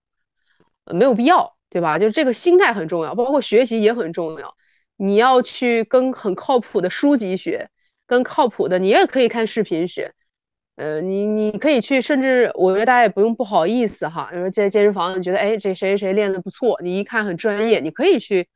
[0.85, 1.99] 没有必要，对吧？
[1.99, 4.55] 就这个心态很重要，包括学习也很重要。
[4.97, 7.69] 你要去跟很靠谱的书籍学。
[8.07, 10.13] 跟靠谱的，你也可以看视频学。
[10.75, 14.27] 呃，你你可以去，甚至我觉得大家也不用不好意思哈。
[14.29, 18.47] 比如说在健身房，你觉得哎这谁谁谁练的不错，你一看很专业，你可以去，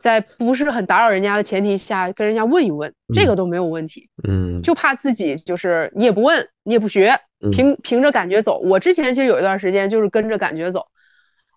[0.00, 4.08] 在不是很打扰人家的前提下跟人家问一问，这个都没有问题。
[4.26, 7.20] 嗯，就怕自己就是你也不问，你也不学，
[7.52, 8.58] 凭凭着感觉走。
[8.58, 10.86] 我之前其实有一段时间就是跟着感觉走，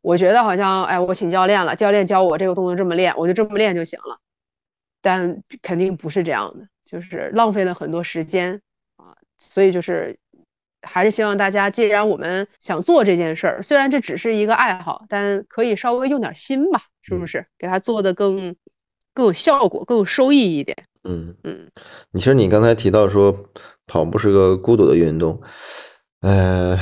[0.02, 4.20] 我觉得好像哎我请教练了，教练教我这个动作这么练，我就这么练就行了。
[5.02, 8.62] 但肯定不是这样的，就是浪费了很多时间
[8.98, 9.16] 啊。
[9.38, 10.18] 所以就是，
[10.82, 17.46] 还是希望大家，既然我们想做这件事儿，虽然这只是一个爱好，但可以稍微用点心吧，是不是？
[17.58, 18.56] 给他做的更
[19.14, 20.78] 更有效果，更有收益一点。
[21.04, 21.68] 嗯嗯。
[22.12, 23.50] 你其实你刚才提到说，
[23.86, 25.42] 跑步是个孤独的运动，
[26.22, 26.78] 呃，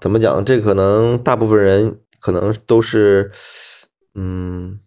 [0.00, 0.42] 怎么讲？
[0.44, 3.30] 这可能大部分人可能都是，
[4.14, 4.80] 嗯。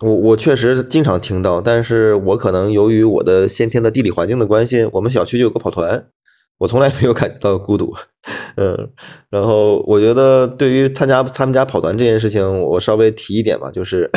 [0.00, 6.08] 我我确实经常听到，但是我可能由于我的先天的地理环境的关系，我们小区就有个跑团，
[6.58, 7.94] 我从来没有感觉到孤独，
[8.56, 8.76] 嗯，
[9.30, 14.10] 然后我觉得对于参加参加跑团这件事情，我稍微提一点吧，就是，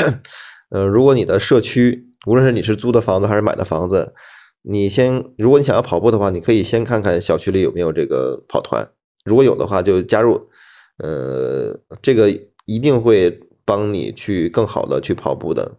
[0.69, 4.13] 嗯，如果你的社区，无论是你是租的房子还是买的房子，
[4.61, 8.89] 你先，如果你想要跑步的话，你可以先看看小区里有没有这个跑团，
[9.23, 10.49] 如果有的话就加入，
[10.97, 12.29] 呃，这个
[12.65, 13.41] 一定会。
[13.67, 15.71] 帮你去更好的去跑步的，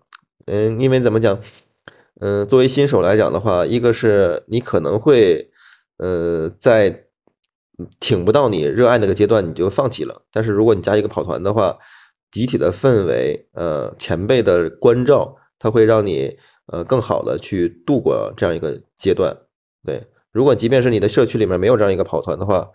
[0.46, 1.40] 嗯，因为怎么讲，
[2.18, 5.48] 嗯，作为新手来讲的话，一个是你可能会，
[5.98, 7.04] 呃，在
[8.00, 10.22] 挺不到你热爱那个阶段，你就放弃了。
[10.32, 11.78] 但是如果你加一个跑团的话，
[12.30, 19.36] 集体的氛围，呃，前辈的关照，它会让你呃更好的去度过这样一个阶段。
[19.84, 22.68] 对，如果即便是你的社区里面没有这样一个跑团的话，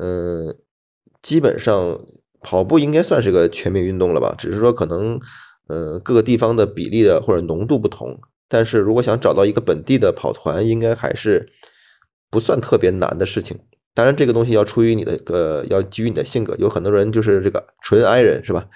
[0.00, 0.56] 嗯，
[1.22, 2.00] 基本上。
[2.42, 4.34] 跑步应该算是个全民运动了吧？
[4.38, 5.20] 只是说可能，
[5.66, 8.18] 呃，各个地方的比例的或者浓度不同。
[8.48, 11.52] 但是如果想找到一个本地的跑团，应该还是
[12.30, 13.58] 不算特别难的事情。
[13.92, 16.54] 当然，这个东西要出于你的个，要基于你的性格。
[16.58, 18.66] 有很多人就是这个纯 I 人，是吧？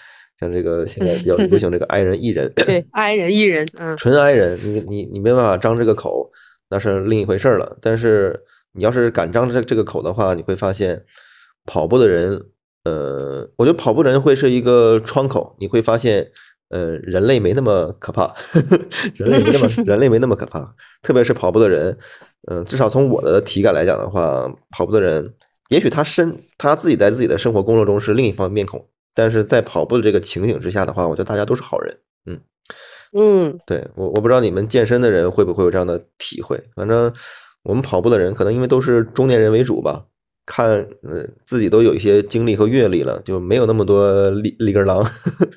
[0.41, 2.53] 像这个现在比较流行这个 I 人 E 人。
[2.57, 6.31] 对，I 人 E 人，嗯，纯 I 人，你你你没办法张这个口，
[6.71, 7.79] 那是另一回事了。
[7.81, 8.41] 但是
[8.73, 11.05] 你要是敢张这这个口的话，你会发现
[11.65, 12.47] 跑步的人。
[12.85, 16.31] 呃，我觉得跑步的人会是一个窗口，你会发现，
[16.75, 18.35] 呃，人类没那么可怕，
[19.15, 21.97] 人类没那么人类没那么可怕，特别是跑步的人，
[22.51, 25.25] 嗯，至少从我的体感来讲的话，跑步的人，
[25.69, 28.85] 也许他身他自己在自己的生活工作中是另一方面孔，
[29.15, 32.41] 但是在跑步的这个情景之下的话，我觉得大家都是好人，嗯
[33.17, 37.13] 嗯，对我我不知道你们健身的人会不会有这样的体会，反正
[37.63, 40.07] 我们跑步的人可能因为都是中年人为主吧。
[40.47, 40.67] 看，
[41.03, 45.03] 呃，自己都有一些经历和阅历了，就没有那么多立立根狼，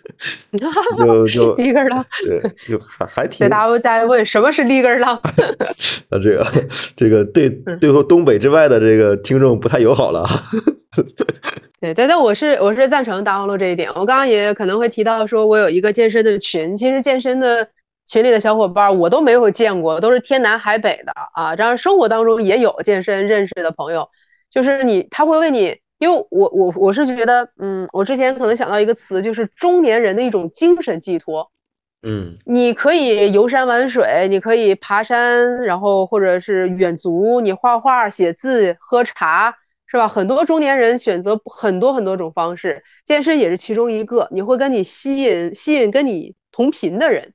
[0.98, 3.50] 就就立根狼，对，就还还挺。
[3.50, 5.16] 大家在问什么是立根狼？
[6.10, 6.48] 啊，这个
[6.96, 10.26] 这个对对东北之外的这个听众不太友好了。
[11.82, 13.90] 对，但但我是我是赞成大望路这一点。
[13.90, 17.68] 我刚刚也可能会提到，说我有一个健身的群，其实健身的
[18.08, 21.56] 群里的小伙伴我都没有见过，都是天南海北的啊。
[21.56, 24.10] 这样生活当中也有健身认识的朋友。
[24.50, 31.52] 就是你，他会为你，因为我我我是觉得，嗯，我之前可能想到一个词，就是中年人的一种精神寄托，
[32.02, 40.08] 嗯，你可以游山玩水，你可以爬山，然后或者是远足，你画画、写字、喝茶，是吧？
[40.08, 44.28] 很多中年人选择很多很多种方式，健身也是其中一个。
[44.32, 47.34] 你会跟你吸引吸引跟你同频的人，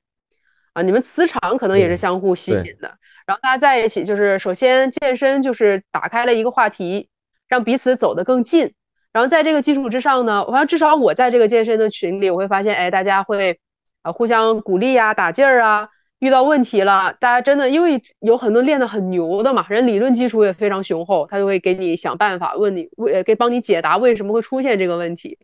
[0.73, 2.97] 啊，你们磁场可能也是相互吸引的。
[3.25, 7.09] 然后大家在一起，就是首先健身就是打开了一个话题，
[7.47, 8.73] 让彼此走得更近。
[9.11, 13.59] 然后在这个基础之上呢，我反正至少我在这个健身的群里，我会发现，哎，大家会
[14.01, 15.89] 啊互相鼓励啊，打劲儿啊。
[16.19, 25.37] 遇到问题了，大家真的因为有很多练得很牛的嘛，人理论基础也非常雄厚，他就会给你想办法，问你为给帮你解答为什么会出现这个问题。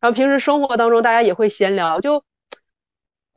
[0.00, 2.24] 然后平时生活当中大家也会闲聊，就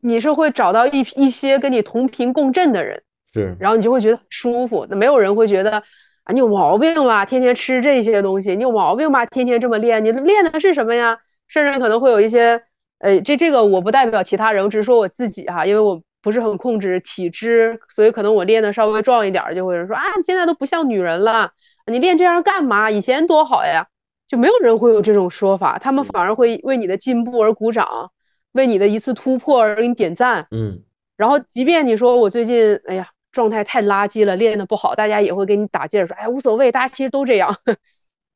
[0.02, 3.04] 你是会找到一一些跟你同频共振的人。
[3.38, 5.84] 是，然后你就会觉得舒服，那没有人会觉得
[6.24, 7.26] 啊，你有毛病吧？
[7.26, 9.26] 天天吃这些东西，你有毛病吧？
[9.26, 11.20] 天天这么练，你练的是什么呀？
[11.48, 12.64] 甚至可能会有一些，
[13.00, 21.52] 呃，这这个我不代表其他人，我只是说我自己哈，因为我不是很控制体脂，所以可能我练的稍微壮一点，就会有人说啊，你现在都不像女人了，
[21.86, 22.92] 你练这样干嘛？
[22.92, 23.88] 以前多好呀，
[24.28, 28.12] 就没有人会有这种说法，他们反而会为你的进步而鼓掌，
[28.52, 30.82] 为你的一次突破而给你点赞，嗯，
[31.16, 33.08] 然后即便你说我最近，哎呀。
[33.38, 37.56] 状态太垃圾了，练的不好，大家也会给你打劲儿，说哎无所谓，大家其实都这样，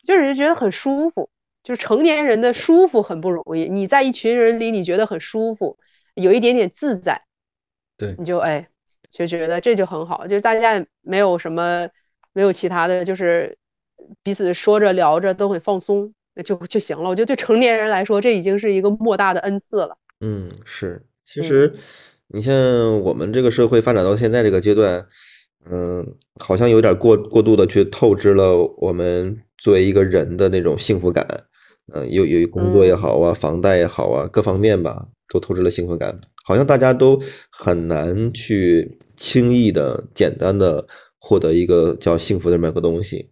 [0.06, 1.32] 就是就觉得很舒服，
[1.64, 3.68] 就是成年人的舒服很不容易。
[3.68, 5.80] 你在一群人里，你觉得很舒服，
[6.14, 7.24] 有一点点自在，
[7.98, 8.68] 对，你就哎
[9.10, 11.90] 就觉得这就很好，就是大家没有什么
[12.32, 13.58] 没有其他的，就是
[14.22, 17.10] 彼此说着聊着都很放松，那就就行了。
[17.10, 19.98] 我觉得对成年人来说，这已经是一个莫大的恩赐了。
[20.20, 21.74] 嗯，是，其实
[22.34, 25.06] 你像我们这个社会发展到现在这个阶段，
[25.70, 26.06] 嗯，
[26.40, 31.26] 好像有点过过度的去透支了我们作为一个人的那种幸福感，
[31.94, 37.22] 嗯，有有工作也好啊，房贷也好啊，各方面吧，都透支了幸福感，好像大家都
[37.52, 40.88] 很难去轻易的、简单的
[41.20, 43.30] 获得一个叫幸福的这么个东西。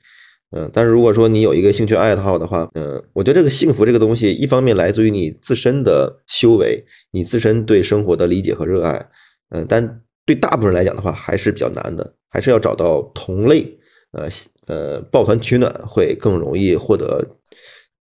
[0.52, 9.10] 嗯，但是如果说你有一个兴趣爱好的话，嗯，我觉得这个幸福这个东西，一方面来自于你自身的修为，你自身对生活的理解和热爱，
[9.50, 13.78] 嗯，但对大部分人来讲的话，还是比较难的，还是要找到同类，
[14.14, 14.28] 呃
[14.66, 17.24] 呃，抱团取暖会更容易获得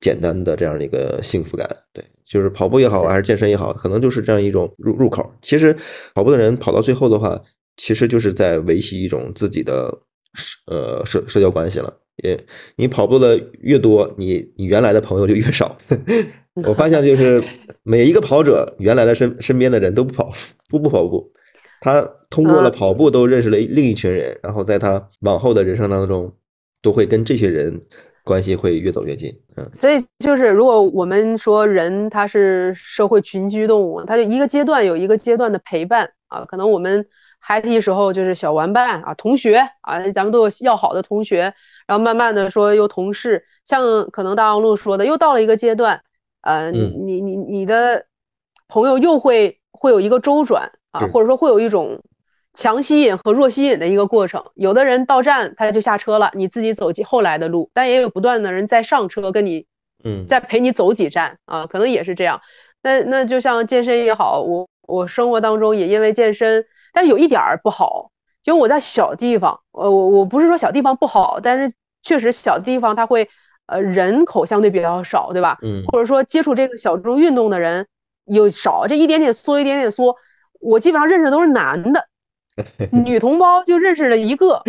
[0.01, 1.69] 简单的这样的一个幸福感。
[1.93, 5.31] 对，就是跑步也好，还是健身也好，可能就是这样一种入入口。
[5.43, 5.77] 其实
[6.15, 7.39] 跑步的人跑到最后的话，
[7.77, 9.91] 其实就是在维系一种自己的
[10.35, 11.93] 社呃社社交关系了。
[12.25, 12.39] 也，
[12.77, 15.77] 你跑步的越多，你你原来的朋友就越少。
[16.67, 17.43] 我发现就是
[17.85, 20.33] 每一个跑者原来的身身边的人都不跑，
[20.69, 21.31] 不不跑步，
[21.81, 26.33] 他通过了跑步都认识了另一群人，然后在他往后的人生当中，
[26.83, 27.81] 都会跟这些人
[28.25, 29.33] 关系会越走越近。
[29.57, 37.07] 嗯，所以就是如果我们说人他是社会群居动物，他就一个阶段有一个阶段的陪伴啊，可能我们
[37.39, 41.55] 孩提时候就是小玩伴啊，同学啊，咱们都有要好的同学。
[41.89, 46.03] 然后慢慢的说，又同事，像可能大王路说的，又到了一个阶段，
[46.43, 48.05] 呃，你你你你的
[48.69, 52.03] 朋友又会会有一个周转啊，或者说会有一种
[52.53, 54.45] 强吸引和弱吸引的一个过程。
[54.55, 59.67] 有的人到站他就下车了，你自己走进后来的路，但也有不断的人在上车跟你，
[60.05, 62.43] 嗯，再陪你走几站啊，可能也是这样。
[62.83, 68.11] 那那就像健身也好，我我生活当中也因为健身，但是有一点儿不好。
[68.49, 73.29] 因为我在小地方，呃，我我不是说小地方不好，但是确实小地方它会，
[73.67, 75.59] 呃，人口相对比较少，对吧？
[75.61, 75.85] 嗯。
[75.89, 77.87] 或者说接触这个小众运动的人
[78.25, 80.17] 又少，这一点点缩，一点点缩，
[80.61, 82.07] 我基本上认识的都是男的，
[83.05, 84.63] 女同胞就认识了一个，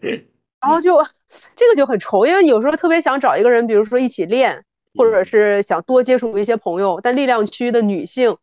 [0.62, 1.04] 然后就
[1.56, 4.64] 这个就很愁，因为有时候特别想找一个人，比如说一起练，
[4.94, 8.38] 或者是想多接触一些朋友，但力量区的女性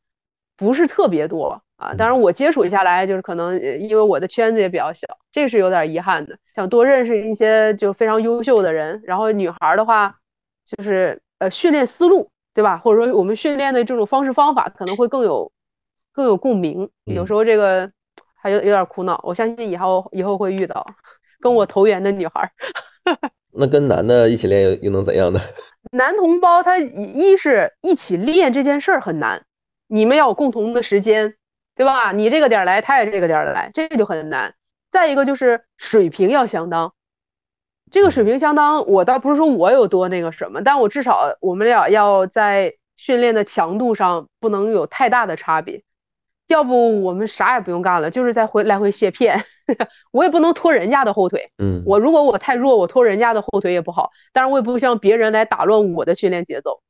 [0.55, 1.63] 不是特别多。
[1.83, 6.37] 啊，当然我接触下来就是可能因为我的圈子也比较小，这是有点遗憾的。
[6.55, 10.15] 想多认识一些就非常优秀的人，然后女孩的话，
[10.65, 12.77] 就是呃训练思路，对吧？
[12.77, 15.51] 或者说我们训练的这种方式方法可能会更有
[16.13, 16.89] 更有共鸣。
[17.03, 17.91] 有时候这个
[18.41, 20.85] 还有有点苦恼，我相信以后以后会遇到
[21.41, 22.49] 跟我投缘的女孩。
[23.55, 25.39] 那跟男的一起练又又能怎样呢？
[25.91, 29.43] 男同胞他一是一起练这件事儿很难，
[29.87, 31.35] 你们要有共同的时间。
[31.75, 32.11] 对吧？
[32.11, 34.53] 你这个点来，他也这个点来，这个就很难。
[34.91, 36.93] 再一个就是水平要相当，
[37.89, 45.81] 这个水平相当，我倒不是说我有多那个什么，但我至少我们俩要在训练的强度上不能有太大的差别，
[46.47, 49.43] 要不我们啥也不用干了，就是在回来回卸片。
[50.11, 54.11] 我也不能拖人家的后腿，嗯，我如果我太弱，我拖人家的后腿也不好。
[54.31, 56.81] 但是我也不希望别人来打乱我的训练节奏，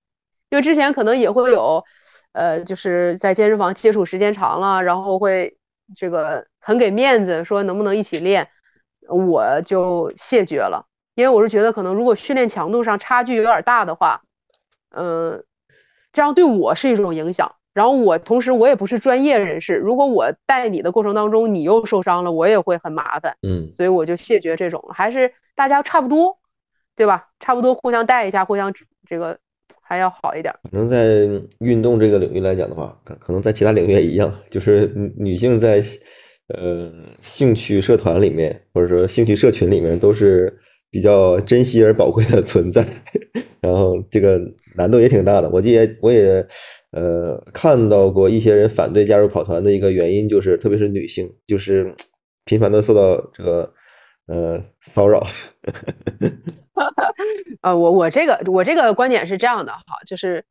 [0.49, 1.85] 因为之前可能也会有。
[2.33, 5.55] 呃，就是在健身房接触时间长了，然后会
[5.95, 8.49] 这个很给面子，说能不能一起练，
[9.07, 14.23] 我就谢绝了，因为我是觉得可能如果训练强度上差距有点大的话，
[14.89, 15.43] 嗯，
[16.11, 17.55] 这样对我是一种影响。
[17.73, 26.39] 然后我同时我也不是专业人士，如果我带你的过程当中你又受伤了，我也会很麻烦，嗯，所以我就谢绝这种，还是大家差不多，
[26.95, 27.29] 对吧？
[27.39, 28.73] 差不多互相带一下，互相
[29.07, 29.39] 这个。
[29.81, 30.53] 还要好一点。
[30.71, 31.27] 反正在
[31.59, 35.83] 运动这个领域来讲的话，可可能在其他领域也一样，就是女性在
[36.49, 40.53] 呃兴趣社团里面，或者说兴趣社群里面，都是
[40.91, 42.85] 比较珍惜而宝贵的存在。
[43.61, 44.39] 然后这个
[44.75, 45.49] 难度也挺大的。
[45.49, 46.45] 我记得我也
[46.91, 51.95] 呃看到过一些人反对加入跑团的一个原因，就是特别是女性，就是
[52.45, 53.71] 频繁的受到这个
[54.27, 55.21] 呃骚扰。
[57.61, 60.43] 呃，我我这个我这个观点是这样的哈，就是，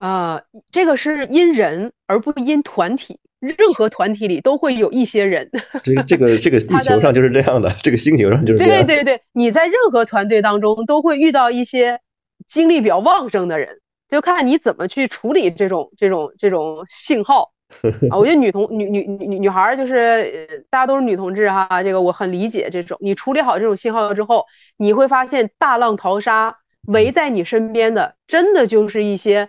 [0.00, 5.50] 呃，这个是因人而不因团体，任何团体里都会有一些人。
[5.84, 8.84] 这个这个这个地球上就是这样的，这个星球上就是这样。
[8.84, 12.00] 对对对，你在任何团队当中都会遇到一些
[12.46, 13.78] 精力比较旺盛的人，
[14.10, 17.52] 就看你怎么去处理这种这种这种信号。
[18.10, 22.98] 啊，我觉得女同女女女女孩就是大家都是女同志哈，这个我很理解这种。
[23.00, 24.46] 你处理好这种信号之后，
[24.76, 29.48] 你会发现大浪淘沙，围在你身边的真的就是一些，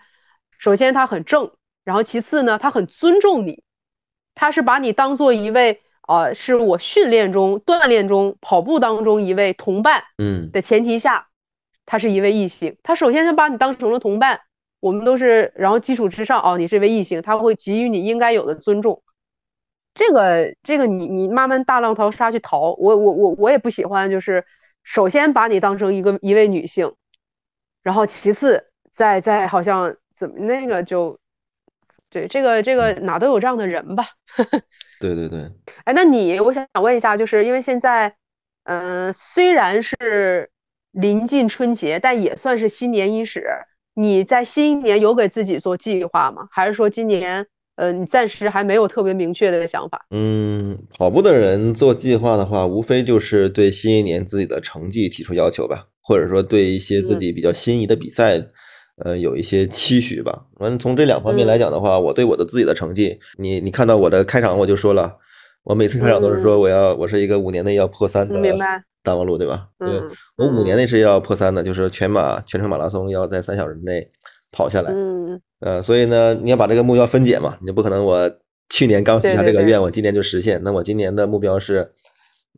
[0.58, 1.52] 首先他很正，
[1.84, 3.64] 然后其次呢他很尊重你，
[4.36, 10.50] 他是把你当做一位啊，是我训练中、锻炼中、跑步当中一位同伴，嗯。
[10.52, 11.28] 的前提下，
[11.86, 14.42] 他是一位异性，他首先他把你当成了同伴，
[14.84, 19.02] 我们都是，然后基础之上，哦，你是一位异性，他会给予你应该有的尊重。
[19.94, 24.44] 这个这个你你慢慢大浪淘沙去淘，我我我我也不喜欢，就是
[24.84, 26.96] 首先把你当成一个一位女性，
[27.82, 31.18] 然后其次再再好像怎么那个就，
[32.10, 34.10] 对这个这个哪都有这样的人吧。
[35.00, 35.50] 对对对，
[35.86, 38.18] 哎，那你我想问一下，就是因为现在，
[38.66, 40.52] 嗯、虽然是
[40.92, 43.48] 临近春节，但也算是新年伊始。
[43.96, 46.48] 你在新一年有给自己做计划吗？
[46.52, 50.06] 还是说今年，呃，你暂时还没有特别明确的想法？
[50.12, 58.44] 嗯，跑步的人做计划的话，无非就是对新一年自己的成绩提出要求吧，或者说对一些自嗯己比较心仪的比赛，
[59.04, 60.46] 呃，有一些期许吧。
[60.60, 65.18] 完，从这两方面来嗯讲的话，我对我的自己的成绩，你你看到我的开场我就说了，
[65.64, 69.68] 我每次开场都是说我要我是一个五年内要破三的嗯明白大望路，对吧？
[69.80, 74.08] 对，嗯我五年内是要破三的，就是全马全程马拉松要在三小时内
[74.51, 74.91] 跑下来。
[74.91, 78.32] 嗯呃，所以呢，你要把这个目标分解嘛，你不可能我
[78.70, 80.62] 去年刚许下这个愿，我今年就实现。
[80.64, 81.93] 那我今年的目标是，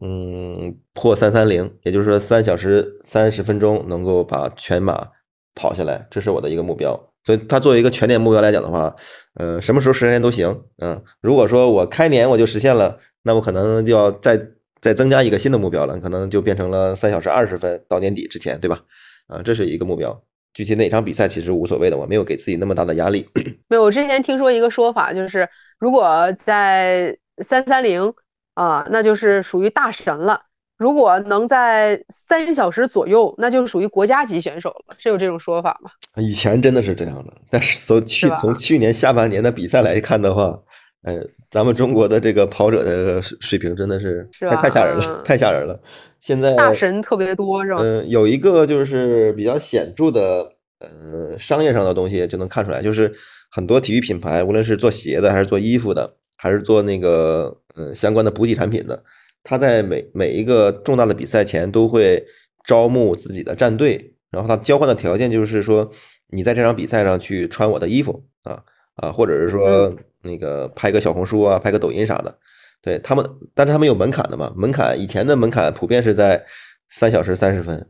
[0.01, 5.09] 嗯，破三三零，也就是说三小时三十分钟能够把全马
[5.53, 6.99] 跑下来，这是我的一个目标。
[7.23, 8.95] 所以它作为一个全年目标来讲的话，
[9.35, 10.63] 呃，什么时候实现都行。
[10.77, 14.39] 嗯，如果说我开年我就实现了，那我可能就要再
[14.85, 18.79] 再增加一个新的目标了，可能就变成了三小时二十分到年底之前，对吧？
[19.25, 20.21] 啊，这是一个目标。
[20.53, 23.27] 具体哪场比赛其实无所谓的，我没有给自己那么大的压力。
[23.67, 28.13] 没有，我之前听说一个说法，就是如果在三三零
[28.53, 30.35] 啊，那就是属于大神了；
[30.77, 34.95] 如果能在三小时左右，那就属于国家级选手了。
[34.99, 35.89] 是有这种说法吗？
[36.21, 40.59] 以前真的是这样的，但是从去是从去年下半年的比赛来看的话，
[41.05, 45.79] 呃，咱们中国的这个跑者的水水平真的是太是吧太吓人了，嗯太吓人了。
[46.19, 47.79] 现在大神特别多，是吧？
[47.79, 53.13] 嗯、有一个就是比较显著的，呃，商业上的东西就能看出来，就是
[53.51, 59.03] 很多体育品牌，无论是做鞋的，还是做衣服的，还是做那个呃相关的补给产品的，
[59.43, 62.25] 他在每每一个重大的比赛前都会
[62.65, 65.91] 招募自己的战队，然后他交换的条件就是说，
[66.31, 68.63] 你在这场比赛上去穿我的衣服啊
[68.95, 72.37] 啊，或者是说那个拍个小红书啊，拍个抖音啥的。
[72.81, 74.53] 对他们，但是他们有门槛的嘛？
[74.55, 76.45] 门槛以前的门槛普遍是在
[76.87, 77.89] 三小时三十分，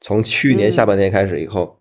[0.00, 1.80] 从去年下嗯半年开始以后，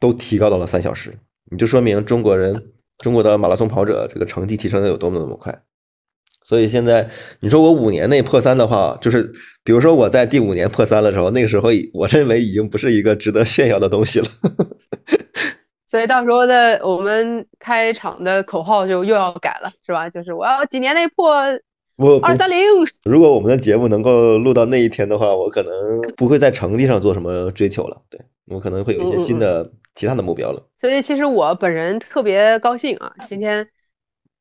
[0.00, 1.18] 都提高到了三小时，
[1.50, 5.62] 你就说明中国人中国的马拉松跑者这个成绩提升的有多么多么快。
[6.44, 7.10] 所以现在
[7.40, 9.30] 你说我五年内破三的话，就是
[9.62, 14.26] 比如说我在第五年破三的时候，那个时候我认为已经不是一个值得炫耀的东西了。
[15.88, 20.08] 所以到时候的我们开场的口号就又要改了，是吧？
[20.10, 21.34] 就是我要几年内破
[21.96, 22.58] 我二三零。
[23.04, 25.72] 如果我们的节目能够录到那一天的话，我可能
[26.16, 28.02] 不会在成绩上做什么追求了。
[28.10, 30.62] 对我可能会有一些新的其他的目标了。
[30.78, 33.66] 所以其实我本人特别高兴啊，今天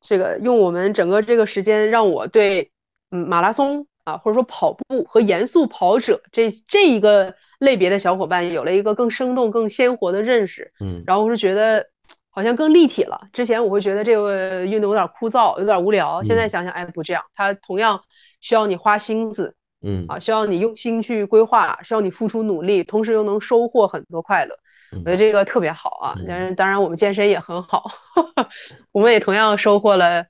[0.02, 2.72] 这个用我们整个这个时间，让我对
[3.10, 10.72] 嗯马拉松啊，或者说跑步和严肃跑者这这一个类别的小伙伴有了一个更生动、更鲜活的认识。
[10.80, 11.88] 嗯然后我是觉得
[12.30, 13.28] 好像更立体了。
[13.34, 18.02] 之前我会觉得这个运动有点枯燥，有点无聊，现在嗯想想，哎，不这样，它同样
[18.42, 24.56] 需要你花心思嗯啊，需要你用心去规划，需要你付出努力，同时又能收获很多快乐。
[24.92, 27.92] 我觉得嗯这个特别好啊，嗯当然，当然我们健身也很好，
[28.94, 30.26] 我们也同样收获了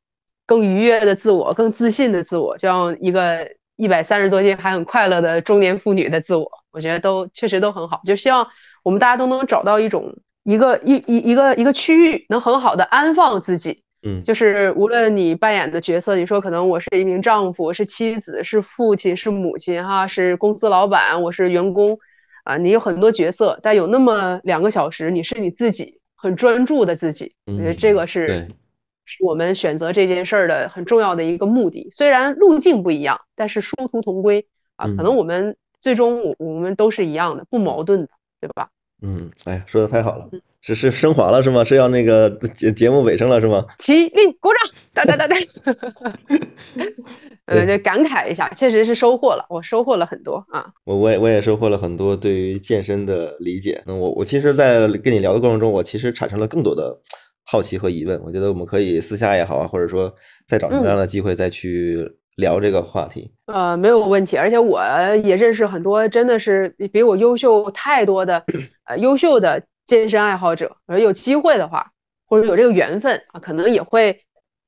[0.46, 8.02] 更愉悦的自我、更自信的自我，就像一个一百三十多斤还很快乐的中年妇女的自我，我觉得都确实都很好。
[8.06, 8.48] 就希望
[8.84, 13.84] 我们大家都能找到一种一个一一一个一个区域，能很好的安放自己。
[14.04, 21.98] 嗯就是无论你扮演的角色，你说可能我是一名丈夫，是妻子，是父亲，是母亲，哈，是公司老板，我是员工，
[22.44, 28.48] 啊，你有很多角色，但有那么两个小时，你是你自己，很专注的自己，我觉得这个嗯是对
[29.08, 31.90] 是我们选择这件事儿的很重要的一个目的。
[31.92, 34.46] 虽然路径不一样，但是殊途同归
[34.76, 38.70] 啊，可能嗯我们最终我我们都是一样的，不矛盾的，对吧？
[39.02, 40.28] 嗯，哎呀，说的太好了，
[40.60, 41.64] 是是升华了是吗？
[41.64, 43.64] 是要那个节节目尾声了是吗？
[43.78, 45.36] 起立，鼓掌，哒哒哒哒。
[47.46, 50.74] 呃，就感慨一下，确实是收获了，我收获了很多啊。
[50.84, 53.82] 我我也我也收获了很多对于健身的理解。
[53.86, 57.00] 那我我其实，在跟你聊的过程中，我其实产生了更多的
[57.50, 58.22] 好奇和疑问。
[58.24, 60.14] 我觉得我们可以私下也好啊，或者说
[60.46, 63.32] 再找什么样的机会再去聊这个话题。
[63.46, 64.82] 呃，没有问题，而且我
[65.24, 68.44] 也认识很多真的是比我优秀太多的，
[68.84, 70.76] 呃，优秀的健身爱好者。
[70.86, 71.92] 而有机会的话，
[72.28, 74.20] 或者有这个缘分啊，可能也会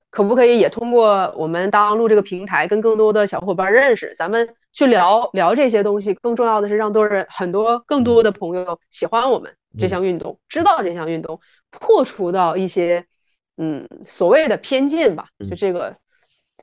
[0.10, 6.14] 可不可以也通过我们大望路这个平台，跟更多的小伙伴认识，咱们去聊聊这些东西。
[6.14, 11.40] 更重要的是，让多人很多更多的朋友喜欢我们这项运动，知道这项运动，
[11.72, 13.06] 破除到一些
[13.58, 15.30] 嗯所谓的偏见吧。
[15.50, 15.98] 就这个，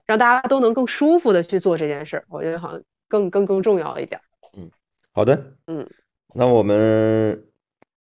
[0.07, 4.21] 让大家都能更舒服的去做这件事儿，我觉得好像更更更重要一点。
[4.57, 4.71] 嗯，
[5.13, 5.89] 好的，嗯，
[6.35, 7.45] 那我们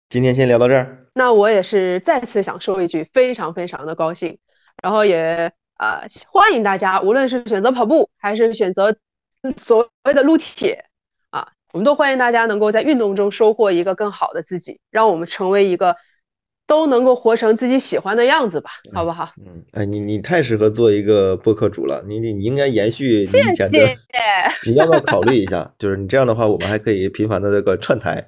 [0.10, 1.08] 今天先聊到这儿。
[1.14, 4.39] 那我也是再次想说一句，非常非常的高兴。
[4.82, 8.95] 然后也啊，欢迎大家，无论是选择跑步还是选择
[9.58, 10.86] 所谓的撸铁
[11.30, 15.97] 啊，我们都欢迎大家能够在运动中收获一个更好的自己，让我们成为一个
[16.72, 19.30] 都能够活成自己喜欢的样子吧，好不好？
[19.45, 23.97] 嗯，哎，你你太适合做一个播客主了，你你你应该延续以前的，
[24.65, 25.69] 你要不要考虑一下？
[25.78, 28.26] 就是你这样的话，我们还可以频繁的那个串台，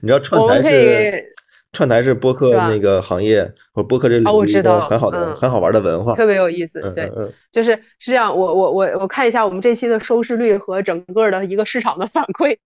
[0.00, 1.30] 你知道串台是。
[1.74, 3.42] 串台是播客那个行业
[3.74, 6.80] 或者播客这里一个很好的、很好玩的文化，特别有意思。
[6.94, 7.10] 对，
[7.52, 8.34] 就是是这样。
[8.34, 12.56] 我我我我看一下我们这期的收视率和整个的一个市场的反馈，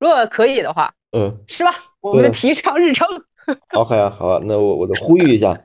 [0.00, 1.70] 如果可以的话，嗯，是吧？
[2.00, 3.06] 我们的提倡日程。
[3.74, 4.40] 好，好呀，好啊。
[4.44, 5.60] 那我我就呼吁一下，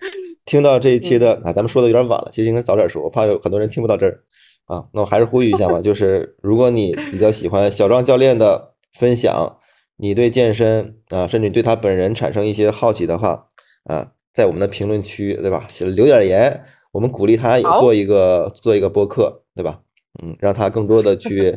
[0.46, 4.24] 听到这一期的啊，咱们说的有点晚了，其实应该早点说，我怕有很多人听不到这儿
[4.66, 4.86] 啊。
[4.94, 9.58] 那我还是呼吁一下吧，就是 如果你比较喜欢小壮教练的分享。
[9.98, 13.46] 你对健身啊，甚至对他本人产生一些好奇的话
[13.84, 15.68] 啊，在我们的评论区，对吧？
[15.70, 19.82] 写留点言，我们鼓励他也做一个做一个播客，对吧？
[20.24, 21.56] 嗯，让他更多的去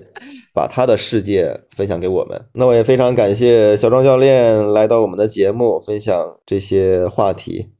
[0.54, 2.40] 把他的世界分享给我们。
[2.54, 7.70] 那我也非常感谢小庄教练来到我们的节目，分享这些话题。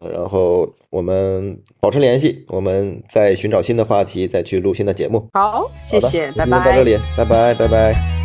[0.00, 5.28] 然后我们保持联系，我们再寻找新的话题，再去录新的节目。
[5.32, 6.58] 好，谢谢，拜拜。
[6.58, 8.15] 到这里，拜拜，拜拜。